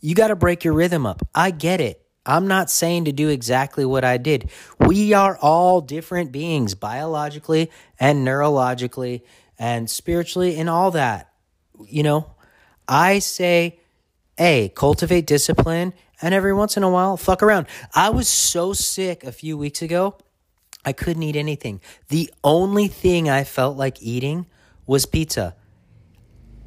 You 0.00 0.14
got 0.14 0.28
to 0.28 0.36
break 0.36 0.62
your 0.62 0.74
rhythm 0.74 1.06
up. 1.06 1.26
I 1.34 1.50
get 1.50 1.80
it. 1.80 2.04
I'm 2.28 2.46
not 2.46 2.70
saying 2.70 3.06
to 3.06 3.12
do 3.12 3.30
exactly 3.30 3.86
what 3.86 4.04
I 4.04 4.18
did. 4.18 4.50
We 4.78 5.14
are 5.14 5.38
all 5.38 5.80
different 5.80 6.30
beings, 6.30 6.74
biologically 6.74 7.70
and 7.98 8.24
neurologically 8.26 9.22
and 9.58 9.88
spiritually 9.88 10.58
and 10.58 10.68
all 10.68 10.90
that. 10.90 11.32
You 11.86 12.02
know, 12.02 12.34
I 12.86 13.20
say, 13.20 13.80
A, 14.36 14.68
cultivate 14.74 15.26
discipline 15.26 15.94
and 16.20 16.34
every 16.34 16.52
once 16.52 16.76
in 16.76 16.82
a 16.82 16.90
while, 16.90 17.16
fuck 17.16 17.42
around. 17.42 17.66
I 17.94 18.10
was 18.10 18.28
so 18.28 18.74
sick 18.74 19.24
a 19.24 19.32
few 19.32 19.56
weeks 19.56 19.80
ago, 19.80 20.18
I 20.84 20.92
couldn't 20.92 21.22
eat 21.22 21.36
anything. 21.36 21.80
The 22.08 22.30
only 22.44 22.88
thing 22.88 23.30
I 23.30 23.44
felt 23.44 23.78
like 23.78 24.02
eating 24.02 24.44
was 24.86 25.06
pizza. 25.06 25.56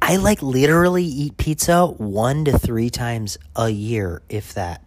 I 0.00 0.16
like 0.16 0.42
literally 0.42 1.04
eat 1.04 1.36
pizza 1.36 1.86
one 1.86 2.46
to 2.46 2.58
three 2.58 2.90
times 2.90 3.38
a 3.54 3.68
year, 3.68 4.22
if 4.28 4.54
that. 4.54 4.82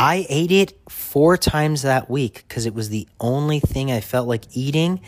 I 0.00 0.24
ate 0.28 0.52
it 0.52 0.78
four 0.88 1.36
times 1.36 1.82
that 1.82 2.08
week 2.08 2.44
because 2.46 2.66
it 2.66 2.74
was 2.74 2.88
the 2.88 3.08
only 3.18 3.58
thing 3.58 3.90
I 3.90 4.00
felt 4.00 4.28
like 4.28 4.44
eating. 4.56 5.00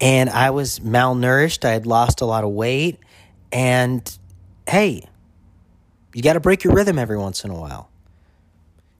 And 0.00 0.30
I 0.30 0.50
was 0.50 0.80
malnourished. 0.80 1.66
I 1.66 1.72
had 1.72 1.86
lost 1.86 2.22
a 2.22 2.24
lot 2.24 2.42
of 2.42 2.50
weight. 2.50 2.98
And 3.52 4.18
hey, 4.66 5.06
you 6.14 6.22
got 6.22 6.32
to 6.32 6.40
break 6.40 6.64
your 6.64 6.72
rhythm 6.72 6.98
every 6.98 7.18
once 7.18 7.44
in 7.44 7.50
a 7.50 7.54
while. 7.54 7.90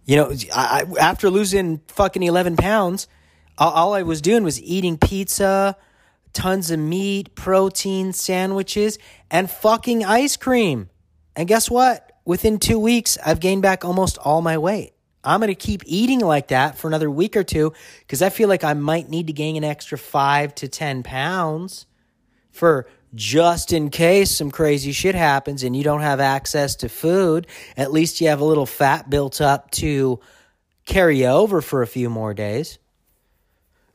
You 0.04 0.16
know, 0.16 0.35
I, 0.54 0.85
after 1.00 1.30
losing 1.30 1.80
fucking 1.88 2.23
11 2.23 2.56
pounds, 2.56 3.08
all, 3.56 3.73
all 3.73 3.94
I 3.94 4.02
was 4.02 4.20
doing 4.20 4.44
was 4.44 4.61
eating 4.61 4.99
pizza, 4.99 5.76
tons 6.35 6.70
of 6.70 6.78
meat, 6.78 7.35
protein, 7.35 8.12
sandwiches, 8.12 8.99
and 9.30 9.50
fucking 9.50 10.04
ice 10.04 10.37
cream. 10.37 10.90
And 11.35 11.49
guess 11.49 11.70
what? 11.70 12.12
Within 12.26 12.58
two 12.58 12.78
weeks, 12.78 13.16
I've 13.25 13.40
gained 13.40 13.62
back 13.62 13.82
almost 13.82 14.18
all 14.18 14.42
my 14.42 14.58
weight. 14.58 14.92
I'm 15.26 15.40
going 15.40 15.49
to 15.49 15.54
keep 15.54 15.83
eating 15.85 16.21
like 16.21 16.49
that 16.49 16.78
for 16.78 16.87
another 16.87 17.11
week 17.11 17.37
or 17.37 17.42
two 17.42 17.73
because 18.00 18.23
I 18.23 18.30
feel 18.30 18.49
like 18.49 18.62
I 18.64 18.75
might 18.75 19.09
need 19.09 19.26
to 19.26 19.33
gain 19.33 19.56
an 19.56 19.64
extra 19.64 19.99
five 19.99 20.54
to 20.56 20.68
10 20.68 21.02
pounds 21.02 21.87
for 22.52 22.88
just 23.14 23.73
in 23.73 23.90
case 23.90 24.30
some 24.30 24.50
crazy 24.50 24.92
shit 24.92 25.14
happens 25.14 25.62
and 25.64 25.76
you 25.76 25.83
don't 25.83 26.02
have 26.02 26.21
access 26.21 26.76
to 26.76 26.88
food. 26.88 27.49
At 27.76 27.92
least 27.92 28.21
you 28.21 28.28
have 28.28 28.40
a 28.40 28.45
little 28.45 28.66
fat 28.66 29.11
built 29.11 29.40
up 29.40 29.71
to 29.73 30.21
carry 30.85 31.26
over 31.26 31.61
for 31.61 31.83
a 31.83 31.87
few 31.87 32.09
more 32.09 32.33
days. 32.33 32.78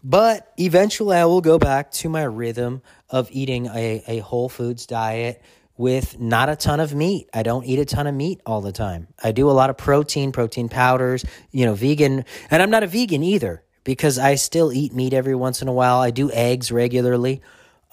But 0.03 0.51
eventually 0.57 1.15
I 1.15 1.25
will 1.25 1.41
go 1.41 1.57
back 1.59 1.91
to 1.91 2.09
my 2.09 2.23
rhythm 2.23 2.81
of 3.09 3.29
eating 3.31 3.67
a, 3.67 4.03
a 4.07 4.17
whole 4.19 4.49
foods 4.49 4.85
diet 4.85 5.41
with 5.81 6.19
not 6.19 6.47
a 6.47 6.55
ton 6.55 6.79
of 6.79 6.93
meat. 6.93 7.27
I 7.33 7.41
don't 7.41 7.65
eat 7.65 7.79
a 7.79 7.85
ton 7.85 8.05
of 8.05 8.13
meat 8.13 8.39
all 8.45 8.61
the 8.61 8.71
time. 8.71 9.07
I 9.21 9.31
do 9.31 9.49
a 9.49 9.51
lot 9.51 9.71
of 9.71 9.77
protein, 9.77 10.31
protein 10.31 10.69
powders, 10.69 11.25
you 11.49 11.65
know, 11.65 11.73
vegan. 11.73 12.23
And 12.51 12.61
I'm 12.61 12.69
not 12.69 12.83
a 12.83 12.87
vegan 12.87 13.23
either 13.23 13.63
because 13.83 14.19
I 14.19 14.35
still 14.35 14.71
eat 14.71 14.93
meat 14.93 15.11
every 15.11 15.33
once 15.33 15.63
in 15.63 15.67
a 15.67 15.73
while. 15.73 15.99
I 15.99 16.11
do 16.11 16.31
eggs 16.31 16.71
regularly. 16.71 17.41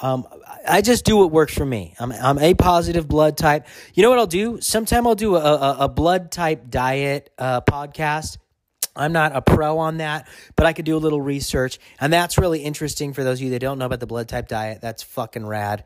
Um, 0.00 0.28
I 0.68 0.83
just 0.83 1.07
do 1.07 1.16
what 1.16 1.33
works 1.33 1.54
for 1.54 1.64
me. 1.64 1.95
I'm, 1.99 2.12
I'm 2.12 2.38
a 2.38 2.52
positive 2.52 3.09
blood 3.09 3.38
type. 3.38 3.66
You 3.95 4.02
know 4.02 4.11
what 4.11 4.18
I'll 4.18 4.26
do? 4.26 4.61
Sometime 4.61 5.07
I'll 5.07 5.14
do 5.14 5.37
a, 5.37 5.40
a, 5.40 5.76
a 5.80 5.88
blood 5.88 6.30
type 6.30 6.68
diet 6.68 7.30
uh, 7.38 7.62
podcast. 7.62 8.37
I'm 8.97 9.12
not 9.12 9.35
a 9.35 9.42
pro 9.42 9.78
on 9.78 9.99
that, 9.99 10.28
but 10.57 10.66
I 10.66 10.73
could 10.73 10.85
do 10.85 10.97
a 10.97 10.99
little 10.99 11.21
research. 11.21 11.78
And 12.00 12.12
that's 12.12 12.38
really 12.38 12.61
interesting 12.61 13.12
for 13.12 13.25
those 13.25 13.38
of 13.38 13.45
you 13.45 13.50
that 13.50 13.61
don't 13.61 13.78
know 13.78 13.87
about 13.87 14.00
the 14.00 14.07
blood 14.07 14.28
type 14.28 14.49
diet. 14.49 14.80
That's 14.80 15.02
fucking 15.02 15.47
rad. 15.47 15.85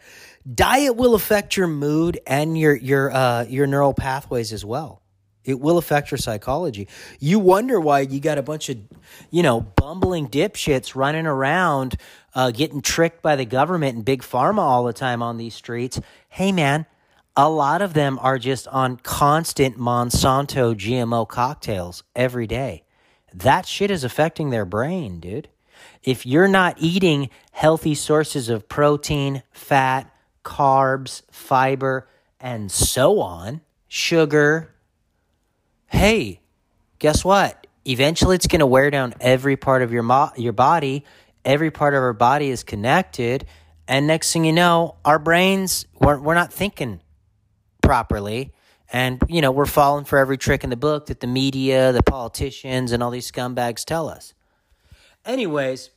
Diet 0.52 0.97
will 0.97 1.14
affect 1.14 1.56
your 1.56 1.68
mood 1.68 2.18
and 2.26 2.59
your 2.59 2.75
your 2.75 3.12
uh, 3.12 3.44
your 3.44 3.66
neural 3.66 3.94
pathways 3.94 4.52
as 4.52 4.64
well. 4.64 5.02
It 5.44 5.59
will 5.59 5.78
affect 5.78 6.11
your 6.11 6.18
psychology. 6.18 6.88
You 7.18 7.38
wonder 7.38 7.80
why 7.80 8.00
you 8.00 8.21
got 8.21 8.38
a 8.38 8.42
bunch 8.42 8.68
of, 8.68 8.78
you 9.30 9.42
know, 9.42 9.61
bumbling 9.61 10.28
dipshits 10.28 10.94
running 10.94 11.26
around, 11.26 11.97
uh, 12.35 12.52
getting 12.52 12.80
tricked 12.80 13.23
by 13.23 13.35
the 13.35 13.44
government 13.44 13.97
and 13.97 14.04
big 14.04 14.23
pharma 14.23 14.59
all 14.59 14.85
the 14.85 14.92
time 14.92 15.21
on 15.21 15.38
these 15.38 15.54
streets. 15.54 16.00
Hey, 16.28 16.52
man, 16.52 16.87
a 17.37 17.49
lot 17.49 17.82
of 17.82 17.92
them 17.92 18.21
are 18.23 18.38
just 18.38 18.68
on 18.68 18.99
constant 18.99 19.76
Monsanto 19.76 20.75
GMO 20.76 21.26
cocktails 21.26 22.04
every 22.14 22.47
day 22.47 22.85
that 23.34 23.66
shit 23.66 23.90
is 23.90 24.04
affecting 24.04 24.50
their 24.50 24.64
brain, 24.64 25.20
dude. 25.20 25.48
If 26.02 26.26
you're 26.26 26.48
not 26.48 26.76
eating 26.78 27.30
healthy 27.52 27.94
sources 27.94 28.48
of 28.48 28.68
protein, 28.68 29.42
fat, 29.52 30.12
carbs, 30.44 31.22
fiber, 31.30 32.08
and 32.40 32.70
so 32.70 33.20
on, 33.20 33.60
sugar, 33.88 34.74
hey, 35.86 36.40
guess 36.98 37.24
what? 37.24 37.66
Eventually 37.84 38.36
it's 38.36 38.46
going 38.46 38.60
to 38.60 38.66
wear 38.66 38.90
down 38.90 39.14
every 39.20 39.56
part 39.56 39.82
of 39.82 39.92
your 39.92 40.02
mo- 40.02 40.32
your 40.36 40.52
body. 40.52 41.04
Every 41.44 41.72
part 41.72 41.94
of 41.94 42.02
our 42.02 42.12
body 42.12 42.50
is 42.50 42.62
connected, 42.62 43.46
and 43.88 44.06
next 44.06 44.32
thing 44.32 44.44
you 44.44 44.52
know, 44.52 44.94
our 45.04 45.18
brains 45.18 45.86
we're, 45.98 46.18
we're 46.18 46.34
not 46.34 46.52
thinking 46.52 47.00
properly 47.82 48.52
and, 48.92 49.22
you 49.26 49.40
know, 49.40 49.50
we're 49.50 49.64
falling 49.64 50.04
for 50.04 50.18
every 50.18 50.37
trick 50.37 50.64
in 50.64 50.70
the 50.70 50.76
book 50.76 51.06
that 51.06 51.20
the 51.20 51.26
media, 51.26 51.92
the 51.92 52.02
politicians, 52.02 52.92
and 52.92 53.02
all 53.02 53.11
these 53.11 53.30
scumbags 53.30 53.87
tell 53.87 54.06
us. 54.06 54.34
Anyways, 55.25 55.88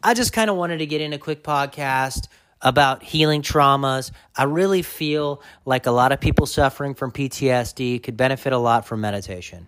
I 0.00 0.14
just 0.14 0.32
kind 0.32 0.48
of 0.48 0.56
wanted 0.56 0.78
to 0.78 0.86
get 0.86 1.00
in 1.00 1.12
a 1.12 1.18
quick 1.18 1.42
podcast 1.42 2.28
about 2.62 3.02
healing 3.02 3.42
traumas. 3.42 4.12
I 4.36 4.44
really 4.44 4.82
feel 4.82 5.42
like 5.64 5.86
a 5.86 5.90
lot 5.90 6.12
of 6.12 6.20
people 6.20 6.46
suffering 6.46 6.94
from 6.94 7.10
PTSD 7.10 8.00
could 8.02 8.16
benefit 8.16 8.52
a 8.52 8.58
lot 8.58 8.86
from 8.86 9.00
meditation. 9.00 9.66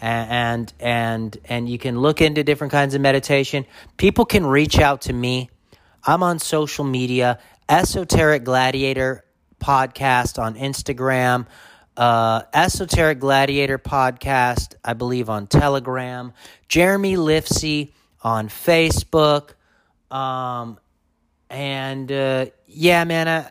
And 0.00 0.72
and 0.80 1.38
and 1.44 1.68
you 1.68 1.78
can 1.78 2.00
look 2.00 2.20
into 2.20 2.42
different 2.42 2.72
kinds 2.72 2.96
of 2.96 3.00
meditation. 3.00 3.64
People 3.96 4.24
can 4.24 4.44
reach 4.44 4.80
out 4.80 5.02
to 5.02 5.12
me. 5.12 5.48
I'm 6.04 6.24
on 6.24 6.40
social 6.40 6.84
media, 6.84 7.38
Esoteric 7.68 8.42
Gladiator 8.42 9.24
podcast 9.60 10.42
on 10.42 10.56
Instagram 10.56 11.46
uh, 11.96 12.42
Esoteric 12.52 13.20
Gladiator 13.20 13.78
podcast, 13.78 14.74
I 14.84 14.94
believe, 14.94 15.28
on 15.28 15.46
Telegram, 15.46 16.32
Jeremy 16.68 17.16
Lifsey 17.16 17.92
on 18.22 18.48
Facebook. 18.48 19.54
Um, 20.10 20.78
and 21.50 22.10
uh, 22.10 22.46
yeah, 22.66 23.04
man, 23.04 23.28
I, 23.28 23.50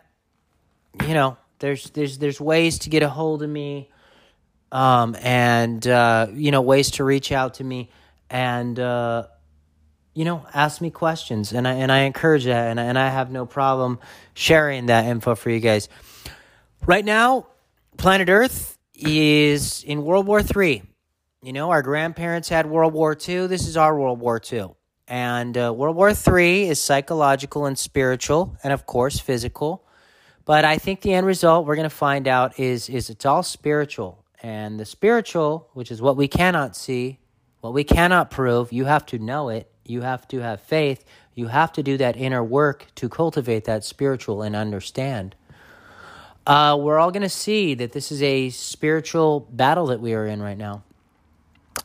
you 1.06 1.14
know, 1.14 1.36
there's 1.60 1.90
there's 1.90 2.18
there's 2.18 2.40
ways 2.40 2.80
to 2.80 2.90
get 2.90 3.02
a 3.02 3.08
hold 3.08 3.42
of 3.42 3.50
me, 3.50 3.90
um, 4.72 5.16
and 5.20 5.86
uh, 5.86 6.26
you 6.32 6.50
know, 6.50 6.62
ways 6.62 6.90
to 6.92 7.04
reach 7.04 7.30
out 7.30 7.54
to 7.54 7.64
me, 7.64 7.90
and 8.28 8.78
uh, 8.78 9.26
you 10.14 10.24
know, 10.24 10.44
ask 10.52 10.80
me 10.80 10.90
questions, 10.90 11.52
and 11.52 11.66
I 11.66 11.74
and 11.74 11.92
I 11.92 12.00
encourage 12.00 12.44
that, 12.44 12.70
and 12.70 12.80
and 12.80 12.98
I 12.98 13.08
have 13.08 13.30
no 13.30 13.46
problem 13.46 14.00
sharing 14.34 14.86
that 14.86 15.06
info 15.06 15.36
for 15.36 15.50
you 15.50 15.60
guys. 15.60 15.88
Right 16.84 17.04
now, 17.04 17.46
planet 17.96 18.28
Earth 18.28 18.78
is 18.94 19.84
in 19.84 20.04
World 20.04 20.26
War 20.26 20.40
III. 20.40 20.82
You 21.42 21.52
know, 21.52 21.70
our 21.70 21.82
grandparents 21.82 22.48
had 22.48 22.66
World 22.66 22.92
War 22.92 23.16
II. 23.16 23.46
This 23.46 23.66
is 23.66 23.76
our 23.76 23.98
World 23.98 24.20
War 24.20 24.40
II. 24.52 24.70
And 25.08 25.58
uh, 25.58 25.72
World 25.74 25.96
War 25.96 26.10
III 26.10 26.68
is 26.68 26.80
psychological 26.80 27.66
and 27.66 27.78
spiritual, 27.78 28.56
and 28.62 28.72
of 28.72 28.86
course, 28.86 29.18
physical. 29.18 29.84
But 30.44 30.64
I 30.64 30.78
think 30.78 31.00
the 31.00 31.12
end 31.12 31.26
result 31.26 31.66
we're 31.66 31.76
going 31.76 31.88
to 31.88 31.94
find 31.94 32.26
out 32.26 32.58
is, 32.58 32.88
is 32.88 33.10
it's 33.10 33.26
all 33.26 33.42
spiritual. 33.42 34.24
And 34.42 34.78
the 34.78 34.84
spiritual, 34.84 35.68
which 35.74 35.90
is 35.90 36.00
what 36.00 36.16
we 36.16 36.28
cannot 36.28 36.74
see, 36.76 37.18
what 37.60 37.72
we 37.72 37.84
cannot 37.84 38.30
prove, 38.30 38.72
you 38.72 38.86
have 38.86 39.06
to 39.06 39.18
know 39.18 39.48
it. 39.48 39.70
You 39.84 40.02
have 40.02 40.26
to 40.28 40.40
have 40.40 40.60
faith. 40.60 41.04
You 41.34 41.48
have 41.48 41.72
to 41.72 41.82
do 41.82 41.96
that 41.98 42.16
inner 42.16 42.42
work 42.42 42.86
to 42.96 43.08
cultivate 43.08 43.64
that 43.64 43.84
spiritual 43.84 44.42
and 44.42 44.56
understand 44.56 45.36
uh, 46.46 46.76
we're 46.80 46.98
all 46.98 47.10
going 47.10 47.22
to 47.22 47.28
see 47.28 47.74
that 47.74 47.92
this 47.92 48.10
is 48.10 48.22
a 48.22 48.50
spiritual 48.50 49.46
battle 49.50 49.86
that 49.86 50.00
we 50.00 50.14
are 50.14 50.26
in 50.26 50.42
right 50.42 50.58
now. 50.58 50.82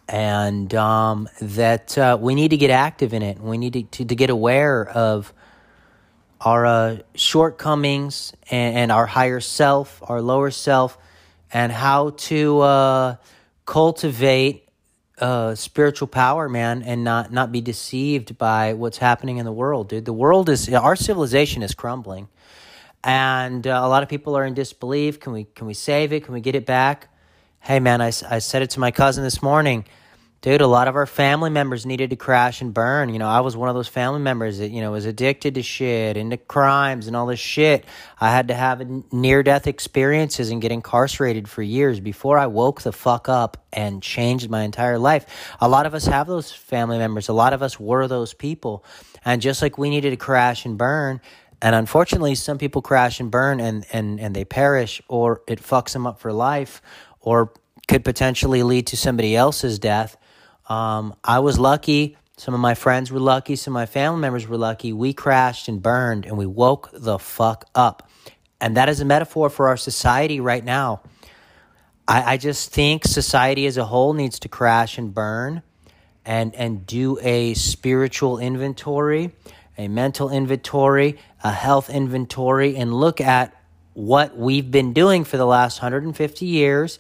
And 0.10 0.74
um, 0.74 1.30
that 1.41 1.98
uh, 1.98 2.17
we 2.20 2.34
need 2.34 2.50
to 2.50 2.58
get 2.58 2.70
active 2.70 3.13
in 3.13 3.22
it. 3.22 3.39
We 3.39 3.58
need 3.58 3.74
to, 3.74 3.84
to, 3.84 4.06
to 4.06 4.15
get 4.15 4.30
aware 4.30 4.88
of 4.88 5.34
our 6.39 6.65
uh, 6.65 6.98
shortcomings 7.15 8.34
and, 8.50 8.78
and, 8.78 8.91
our 8.91 9.06
higher 9.06 9.39
self, 9.39 10.02
our 10.08 10.22
lower 10.22 10.52
self, 10.52 10.98
and 11.52 11.72
how 11.72 12.12
to 12.12 12.60
uh, 12.62 13.15
cultivate 13.65 14.70
uh, 15.20 15.56
spiritual 15.56 16.08
power, 16.08 16.48
man, 16.48 16.84
and 16.84 17.04
not 17.04 17.34
not 17.34 17.52
be 17.52 17.60
deceived 17.60 18.38
by 18.38 18.74
what's 18.74 19.00
happening 19.00 19.38
in 19.38 19.46
the 19.46 19.52
world, 19.52 19.89
dude. 19.89 20.06
The 20.06 20.13
world 20.13 20.48
is 20.48 20.72
our 20.72 20.96
civilization 20.96 21.63
is 21.63 21.74
crumbling 21.74 22.28
and 23.03 23.65
uh, 23.65 23.81
a 23.83 23.88
lot 23.88 24.03
of 24.03 24.10
people 24.10 24.38
are 24.38 24.45
in 24.45 24.53
disbelief. 24.53 25.19
Can 25.19 25.33
we 25.33 25.45
can 25.45 25.67
we 25.67 25.73
save 25.73 26.13
it? 26.13 26.23
Can 26.23 26.33
we 26.33 26.41
get 26.41 26.55
it 26.55 26.65
back? 26.65 27.10
Hey 27.60 27.79
man, 27.79 28.01
I, 28.01 28.07
I 28.07 28.39
said 28.39 28.62
it 28.62 28.71
to 28.71 28.79
my 28.79 28.91
cousin 28.91 29.23
this 29.23 29.41
morning. 29.41 29.86
Dude, 30.41 30.62
a 30.62 30.67
lot 30.67 30.88
of 30.88 30.95
our 30.95 31.07
family 31.07 31.49
members 31.49 31.83
needed 31.83 32.12
to 32.12 32.15
crash 32.15 32.62
and 32.62 32.71
burn. 32.71 33.10
You 33.10 33.17
know, 33.17 33.27
I 33.27 33.39
was 33.39 33.57
one 33.57 33.69
of 33.69 33.75
those 33.75 33.88
family 33.88 34.19
members 34.19 34.60
that, 34.60 34.69
you 34.69 34.81
know, 34.81 34.91
was 34.91 35.05
addicted 35.05 35.55
to 35.55 35.63
shit, 35.63 36.15
into 36.15 36.38
crimes 36.38 37.07
and 37.07 37.15
all 37.15 37.25
this 37.25 37.39
shit. 37.39 37.86
I 38.21 38.29
had 38.29 38.49
to 38.49 38.53
have 38.53 38.88
near 39.12 39.41
death 39.41 39.65
experiences 39.65 40.51
and 40.51 40.62
get 40.62 40.71
incarcerated 40.71 41.49
for 41.49 41.63
years 41.63 41.99
before 41.99 42.38
I 42.38 42.45
woke 42.45 42.83
the 42.83 42.91
fuck 42.91 43.27
up 43.27 43.65
and 43.73 44.01
changed 44.03 44.47
my 44.47 44.62
entire 44.62 44.99
life. 44.99 45.25
A 45.60 45.67
lot 45.67 45.88
of 45.88 45.95
us 45.95 46.05
have 46.05 46.27
those 46.27 46.51
family 46.51 46.99
members. 46.99 47.29
A 47.29 47.33
lot 47.33 47.53
of 47.53 47.63
us 47.63 47.79
were 47.79 48.07
those 48.07 48.36
people. 48.36 48.86
And 49.25 49.41
just 49.41 49.63
like 49.63 49.79
we 49.79 49.89
needed 49.89 50.12
to 50.12 50.17
crash 50.17 50.65
and 50.65 50.77
burn, 50.77 51.19
and 51.62 51.76
unfortunately, 51.76 52.36
some 52.36 52.58
people 52.58 52.82
crash 52.82 53.20
and 53.20 53.32
burn 53.32 53.60
and, 53.60 53.86
and, 53.91 54.20
and 54.20 54.36
they 54.36 54.46
perish, 54.46 55.02
or 55.08 55.41
it 55.48 55.60
fucks 55.62 55.93
them 55.93 56.06
up 56.06 56.20
for 56.20 56.32
life, 56.32 56.82
or 57.20 57.54
could 57.88 58.04
potentially 58.04 58.63
lead 58.63 58.88
to 58.88 58.98
somebody 58.98 59.36
else's 59.36 59.80
death. 59.80 60.17
Um, 60.67 61.15
I 61.24 61.39
was 61.39 61.58
lucky. 61.58 62.17
Some 62.38 62.54
of 62.54 62.60
my 62.60 62.76
friends 62.76 63.12
were 63.12 63.20
lucky. 63.20 63.56
Some 63.56 63.74
of 63.74 63.76
my 63.76 63.86
family 63.86 64.20
members 64.20 64.48
were 64.48 64.58
lucky. 64.58 64.93
We 64.93 65.13
crashed 65.13 65.67
and 65.67 65.82
burned 65.82 66.26
and 66.26 66.38
we 66.38 66.46
woke 66.46 66.89
the 66.93 67.17
fuck 67.17 67.65
up. 67.74 68.10
And 68.62 68.78
that 68.78 68.89
is 68.89 69.00
a 69.00 69.06
metaphor 69.06 69.50
for 69.50 69.70
our 69.70 69.78
society 69.78 70.39
right 70.39 70.63
now. 70.63 71.02
I, 72.08 72.34
I 72.34 72.38
just 72.38 72.72
think 72.72 73.06
society 73.06 73.65
as 73.65 73.78
a 73.78 73.86
whole 73.86 74.13
needs 74.13 74.39
to 74.41 74.50
crash 74.50 74.98
and 74.98 75.13
burn 75.13 75.63
and, 76.26 76.54
and 76.56 76.86
do 76.86 77.17
a 77.22 77.54
spiritual 77.54 78.38
inventory 78.38 79.34
a 79.77 79.87
mental 79.87 80.29
inventory, 80.29 81.17
a 81.43 81.51
health 81.51 81.89
inventory, 81.89 82.75
and 82.75 82.93
look 82.93 83.21
at 83.21 83.53
what 83.93 84.37
we've 84.37 84.69
been 84.69 84.93
doing 84.93 85.23
for 85.23 85.37
the 85.37 85.45
last 85.45 85.81
150 85.81 86.45
years 86.45 86.99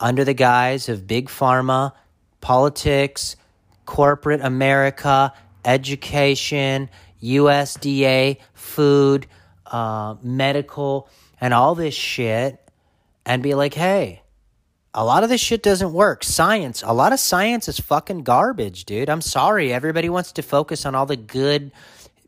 under 0.00 0.24
the 0.24 0.34
guise 0.34 0.88
of 0.88 1.06
big 1.06 1.28
pharma, 1.28 1.92
politics, 2.40 3.36
corporate 3.86 4.40
America, 4.40 5.32
education, 5.64 6.88
USDA, 7.22 8.38
food, 8.54 9.26
uh, 9.66 10.16
medical, 10.22 11.08
and 11.40 11.54
all 11.54 11.74
this 11.74 11.94
shit, 11.94 12.58
and 13.24 13.42
be 13.42 13.54
like, 13.54 13.74
hey, 13.74 14.22
a 14.94 15.04
lot 15.04 15.22
of 15.22 15.30
this 15.30 15.40
shit 15.40 15.62
doesn't 15.62 15.92
work. 15.92 16.22
Science, 16.24 16.82
a 16.84 16.92
lot 16.92 17.12
of 17.12 17.20
science 17.20 17.68
is 17.68 17.80
fucking 17.80 18.22
garbage, 18.24 18.84
dude. 18.84 19.08
I'm 19.08 19.22
sorry. 19.22 19.72
Everybody 19.72 20.08
wants 20.08 20.32
to 20.32 20.42
focus 20.42 20.84
on 20.84 20.94
all 20.94 21.06
the 21.06 21.16
good 21.16 21.72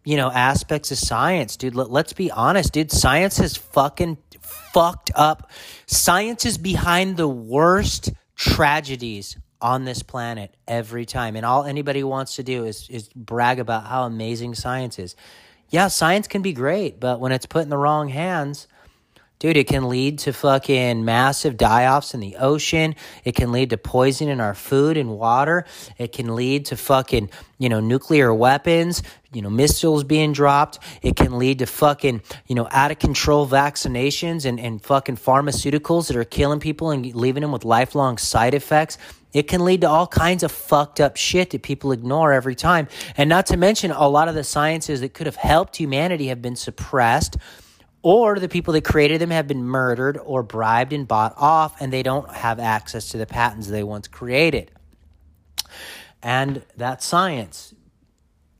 you 0.04 0.16
know, 0.16 0.30
aspects 0.30 0.90
of 0.90 0.98
science, 0.98 1.56
dude. 1.56 1.74
Let, 1.74 1.90
let's 1.90 2.12
be 2.12 2.30
honest, 2.30 2.72
dude. 2.72 2.92
Science 2.92 3.38
has 3.38 3.56
fucking 3.56 4.18
fucked 4.40 5.10
up. 5.14 5.50
Science 5.86 6.44
is 6.44 6.58
behind 6.58 7.16
the 7.16 7.28
worst 7.28 8.12
tragedies 8.36 9.36
on 9.60 9.84
this 9.84 10.02
planet 10.02 10.54
every 10.68 11.06
time. 11.06 11.36
And 11.36 11.46
all 11.46 11.64
anybody 11.64 12.04
wants 12.04 12.36
to 12.36 12.42
do 12.42 12.64
is, 12.64 12.88
is 12.90 13.08
brag 13.16 13.58
about 13.58 13.86
how 13.86 14.04
amazing 14.04 14.54
science 14.54 14.98
is. 14.98 15.16
Yeah, 15.70 15.88
science 15.88 16.28
can 16.28 16.42
be 16.42 16.52
great, 16.52 17.00
but 17.00 17.18
when 17.18 17.32
it's 17.32 17.46
put 17.46 17.62
in 17.62 17.70
the 17.70 17.78
wrong 17.78 18.08
hands, 18.08 18.68
Dude, 19.40 19.56
it 19.56 19.66
can 19.66 19.88
lead 19.88 20.20
to 20.20 20.32
fucking 20.32 21.04
massive 21.04 21.56
die 21.56 21.86
offs 21.86 22.14
in 22.14 22.20
the 22.20 22.36
ocean. 22.36 22.94
It 23.24 23.34
can 23.34 23.52
lead 23.52 23.70
to 23.70 23.76
poison 23.76 24.28
in 24.28 24.40
our 24.40 24.54
food 24.54 24.96
and 24.96 25.10
water. 25.10 25.66
It 25.98 26.12
can 26.12 26.34
lead 26.34 26.66
to 26.66 26.76
fucking, 26.76 27.30
you 27.58 27.68
know, 27.68 27.80
nuclear 27.80 28.32
weapons, 28.32 29.02
you 29.32 29.42
know, 29.42 29.50
missiles 29.50 30.04
being 30.04 30.32
dropped. 30.32 30.78
It 31.02 31.16
can 31.16 31.36
lead 31.36 31.58
to 31.58 31.66
fucking, 31.66 32.22
you 32.46 32.54
know, 32.54 32.68
out 32.70 32.90
of 32.90 32.98
control 32.98 33.46
vaccinations 33.46 34.46
and, 34.46 34.58
and 34.58 34.80
fucking 34.82 35.16
pharmaceuticals 35.16 36.08
that 36.08 36.16
are 36.16 36.24
killing 36.24 36.60
people 36.60 36.90
and 36.90 37.14
leaving 37.14 37.42
them 37.42 37.52
with 37.52 37.64
lifelong 37.64 38.16
side 38.18 38.54
effects. 38.54 38.96
It 39.34 39.48
can 39.48 39.64
lead 39.64 39.80
to 39.80 39.88
all 39.88 40.06
kinds 40.06 40.44
of 40.44 40.52
fucked 40.52 41.00
up 41.00 41.16
shit 41.16 41.50
that 41.50 41.62
people 41.62 41.90
ignore 41.90 42.32
every 42.32 42.54
time. 42.54 42.86
And 43.16 43.28
not 43.28 43.46
to 43.46 43.56
mention, 43.56 43.90
a 43.90 44.08
lot 44.08 44.28
of 44.28 44.36
the 44.36 44.44
sciences 44.44 45.00
that 45.00 45.12
could 45.12 45.26
have 45.26 45.36
helped 45.36 45.76
humanity 45.76 46.28
have 46.28 46.40
been 46.40 46.54
suppressed, 46.56 47.36
or 48.04 48.38
the 48.38 48.50
people 48.50 48.74
that 48.74 48.84
created 48.84 49.18
them 49.18 49.30
have 49.30 49.48
been 49.48 49.64
murdered 49.64 50.18
or 50.18 50.42
bribed 50.42 50.92
and 50.92 51.08
bought 51.08 51.34
off, 51.38 51.80
and 51.80 51.90
they 51.90 52.02
don't 52.02 52.30
have 52.30 52.60
access 52.60 53.08
to 53.08 53.18
the 53.18 53.24
patents 53.24 53.66
they 53.66 53.82
once 53.82 54.06
created. 54.08 54.70
And 56.22 56.62
that's 56.76 57.06
science. 57.06 57.72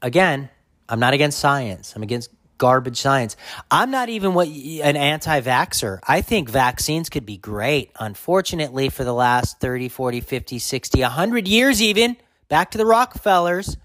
Again, 0.00 0.48
I'm 0.88 0.98
not 0.98 1.12
against 1.12 1.38
science. 1.38 1.94
I'm 1.94 2.02
against 2.02 2.30
garbage 2.56 2.96
science. 2.96 3.36
I'm 3.70 3.90
not 3.90 4.08
even 4.08 4.32
what 4.32 4.48
an 4.48 4.96
anti-vaxxer. 4.96 5.98
I 6.08 6.22
think 6.22 6.48
vaccines 6.48 7.10
could 7.10 7.26
be 7.26 7.36
great. 7.36 7.92
Unfortunately, 8.00 8.88
for 8.88 9.04
the 9.04 9.12
last 9.12 9.60
30, 9.60 9.90
40, 9.90 10.20
50, 10.20 10.58
60, 10.58 11.00
100 11.02 11.48
years 11.48 11.82
even, 11.82 12.16
back 12.48 12.70
to 12.70 12.78
the 12.78 12.86
Rockefellers, 12.86 13.76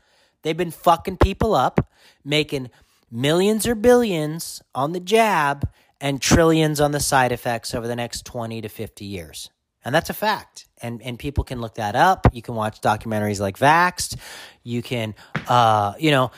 they've 0.44 0.56
been 0.56 0.72
fucking 0.72 1.18
people 1.18 1.54
up, 1.54 1.92
making 2.24 2.70
millions 3.12 3.68
or 3.68 3.76
billions 3.76 4.62
on 4.74 4.94
the 4.94 5.00
jab 5.00 5.70
and 6.02 6.22
trillions 6.22 6.80
on 6.80 6.92
the 6.92 7.00
side 7.00 7.32
effects 7.32 7.74
over 7.74 7.88
the 7.88 7.96
next 7.96 8.26
20 8.26 8.62
to 8.62 8.70
50 8.70 9.06
years. 9.06 9.50
And 9.84 9.96
that's 9.96 10.10
a 10.10 10.14
fact. 10.14 10.68
And 10.82 11.02
and 11.02 11.18
people 11.18 11.44
can 11.44 11.62
look 11.62 11.76
that 11.76 11.96
up. 11.96 12.28
You 12.34 12.42
can 12.42 12.56
watch 12.56 12.82
documentaries 12.82 13.40
like 13.40 13.58
Vaxxed. 13.58 14.18
You 14.64 14.82
can 14.82 15.16
uh, 15.48 15.94
you 15.98 16.12
know, 16.12 16.32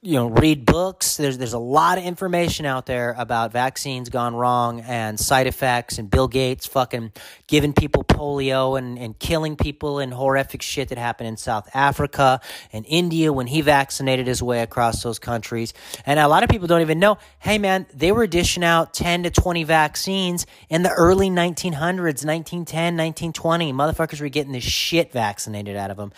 you 0.00 0.14
know 0.14 0.26
read 0.28 0.64
books. 0.64 1.16
There's 1.16 1.38
there's 1.38 1.52
a 1.52 1.58
lot 1.58 1.98
of 1.98 2.04
information 2.04 2.66
out 2.66 2.86
there 2.86 3.14
about 3.18 3.52
vaccines 3.52 4.08
gone 4.08 4.34
wrong 4.34 4.80
and 4.80 5.18
side 5.18 5.46
effects 5.46 5.98
and 5.98 6.10
bill 6.10 6.28
gates 6.28 6.66
fucking 6.66 7.12
giving 7.46 7.72
people 7.72 8.04
polio 8.04 8.78
and, 8.78 8.98
and 8.98 9.18
killing 9.18 9.56
people 9.56 9.98
and 9.98 10.12
horrific 10.12 10.62
shit 10.62 10.88
that 10.88 10.98
happened 10.98 11.28
in 11.28 11.36
south 11.36 11.68
africa 11.74 12.40
and 12.72 12.84
india 12.88 13.32
when 13.32 13.46
he 13.46 13.60
vaccinated 13.60 14.26
his 14.26 14.42
way 14.42 14.62
across 14.62 15.02
those 15.02 15.18
countries. 15.18 15.74
And 16.06 16.18
a 16.18 16.28
lot 16.28 16.42
of 16.42 16.48
people 16.48 16.66
don't 16.66 16.80
even 16.80 16.98
know 16.98 17.18
hey 17.38 17.58
man 17.58 17.86
they 17.94 18.12
were 18.12 18.26
dishing 18.26 18.64
out 18.64 18.94
10 18.94 19.24
to 19.24 19.30
20 19.30 19.64
vaccines 19.64 20.46
in 20.68 20.82
the 20.82 20.90
early 20.90 21.28
1900s 21.28 22.24
1910 22.24 22.96
1920 22.96 23.72
motherfuckers 23.72 24.20
were 24.20 24.28
getting 24.28 24.52
this 24.52 24.64
shit 24.64 25.12
vaccinated 25.12 25.76
out 25.76 25.90
of 25.90 25.96
them 25.96 26.12